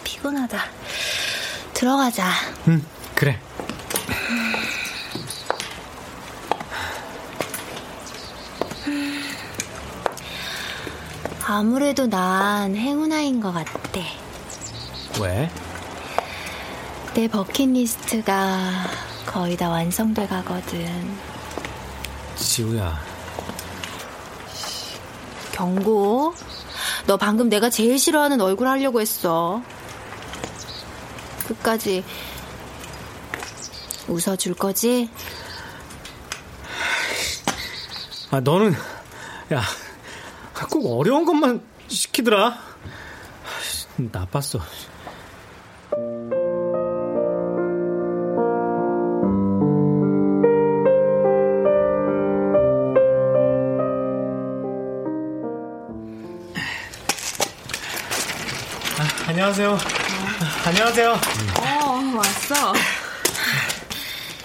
피곤하다. 0.04 0.64
들어가자. 1.74 2.30
응, 2.68 2.84
그래. 3.14 3.38
아무래도 11.58 12.06
난 12.06 12.76
행운아인 12.76 13.40
것 13.40 13.50
같아. 13.50 14.00
왜? 15.22 15.50
내 17.14 17.28
버킷리스트가 17.28 18.84
거의 19.24 19.56
다 19.56 19.70
완성돼 19.70 20.26
가거든. 20.26 21.16
지우야. 22.36 23.00
경고. 25.50 26.34
너 27.06 27.16
방금 27.16 27.48
내가 27.48 27.70
제일 27.70 27.98
싫어하는 27.98 28.38
얼굴 28.42 28.68
하려고 28.68 29.00
했어. 29.00 29.62
끝까지 31.48 32.04
웃어줄 34.08 34.52
거지? 34.56 35.08
아, 38.30 38.40
너는, 38.40 38.74
야, 39.54 39.62
꼭 40.64 40.98
어려운 40.98 41.24
것만 41.24 41.60
시키더라. 41.88 42.58
나빴어. 43.96 44.60
아, 58.98 59.28
안녕하세요. 59.28 59.72
아, 59.72 60.68
안녕하세요. 60.68 61.10
어, 61.12 62.16
왔어. 62.16 62.72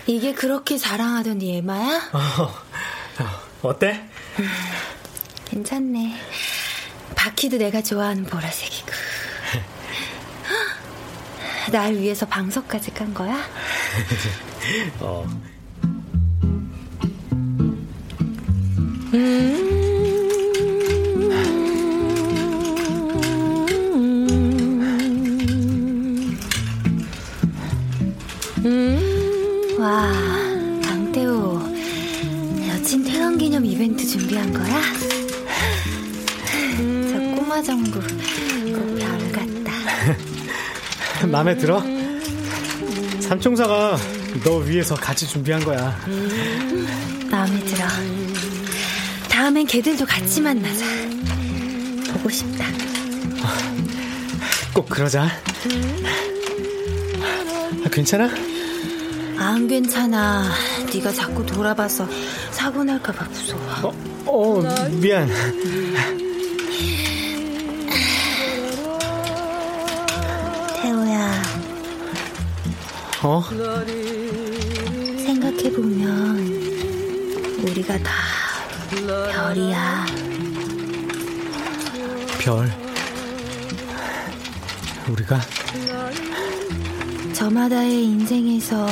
이게 0.07 0.33
그렇게 0.33 0.77
자랑하던 0.77 1.37
네 1.39 1.57
에마야? 1.57 2.09
어, 2.13 3.69
어때? 3.69 4.09
음, 5.51 5.63
괜찮네. 5.63 6.13
바퀴도 7.15 7.57
내가 7.57 7.81
좋아하는 7.81 8.25
보라색이고. 8.25 8.91
날 11.71 11.93
위해서 11.93 12.25
방석까지 12.25 12.91
깐 12.91 13.13
거야? 13.13 13.37
어. 14.99 15.25
와, 19.13 19.50
마음에 41.41 41.57
들어? 41.57 41.81
삼총사가 43.19 43.97
너 44.43 44.57
위해서 44.57 44.93
같이 44.93 45.27
준비한 45.27 45.63
거야. 45.65 45.97
마음에 47.31 47.59
들어. 47.61 47.87
다음엔 49.27 49.65
걔들도 49.65 50.05
같이 50.05 50.39
만나자. 50.39 50.85
보고 52.13 52.29
싶다. 52.29 52.63
꼭 54.71 54.87
그러자. 54.87 55.23
아, 57.23 57.89
괜찮아? 57.91 58.29
안 59.39 59.67
괜찮아. 59.67 60.47
네가 60.93 61.11
자꾸 61.11 61.43
돌아봐서 61.43 62.07
사고 62.51 62.83
날까봐 62.83 63.25
무서워. 63.25 63.95
어, 64.27 64.61
미안. 64.91 65.27
어? 73.23 73.43
생각해보면 75.23 76.39
우리가 77.63 77.99
다 77.99 78.11
별이야. 78.89 80.05
별. 82.39 82.71
우리가 85.07 85.39
저마다의 87.33 88.05
인생에서 88.05 88.87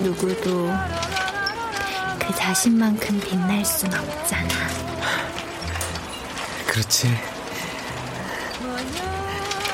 누구도 0.00 0.72
그 2.18 2.34
자신만큼 2.34 3.20
빛날 3.20 3.64
순 3.64 3.88
없잖아. 3.94 4.48
그렇지. 6.66 7.08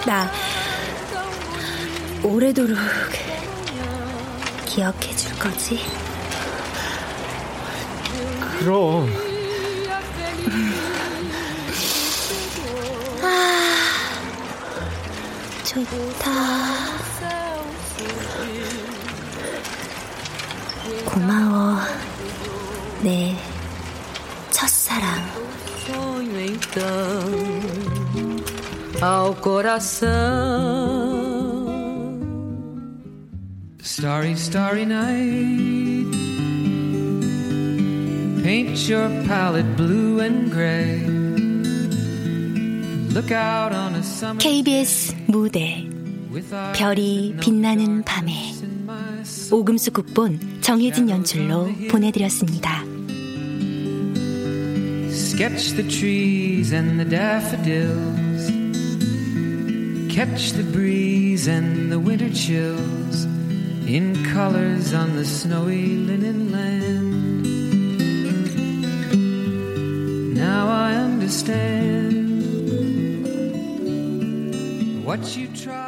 나 0.05 0.31
오래도록 2.27 2.77
기억해 4.67 5.15
줄 5.15 5.39
거지? 5.39 5.79
그럼. 8.59 9.09
아, 13.23 14.09
좋다. 15.65 16.31
고마워. 21.05 21.79
내 23.03 23.37
첫사랑. 24.51 25.47
ao 29.03 29.35
coração. 29.35 30.96
Starry, 33.99 34.35
starry 34.37 34.85
night. 34.85 36.13
Paint 38.45 38.87
your 38.87 39.09
palette 39.25 39.75
blue 39.75 40.21
and 40.21 40.53
gray. 40.53 41.01
Look 43.15 43.33
out 43.33 43.73
on 43.73 43.95
a 43.95 44.03
summer. 44.03 44.39
KBS 44.39 45.17
무대 45.29 45.89
별이 46.75 47.37
빛나는 47.41 48.03
밤에 48.05 48.53
오금수 49.51 49.93
국본 49.93 50.41
정혜진 50.61 51.09
연출로 51.09 51.71
보내드렸습니다. 51.91 52.85
sketch 55.11 55.75
the 55.75 55.89
trees 55.89 56.75
and 56.75 57.01
the 57.01 57.09
daffodils. 57.09 58.53
Catch 60.15 60.53
the 60.53 60.65
breeze 60.71 61.49
and 61.49 61.91
the 61.91 61.99
winter 61.99 62.29
chills 62.29 62.96
in 63.87 64.25
colors 64.33 64.93
on 64.93 65.15
the 65.15 65.25
snowy 65.25 65.97
linen 65.97 66.51
land. 66.51 67.45
Now 70.35 70.69
I 70.69 70.95
understand 70.95 71.85
what 75.05 75.37
you 75.37 75.47
tried. 75.49 75.86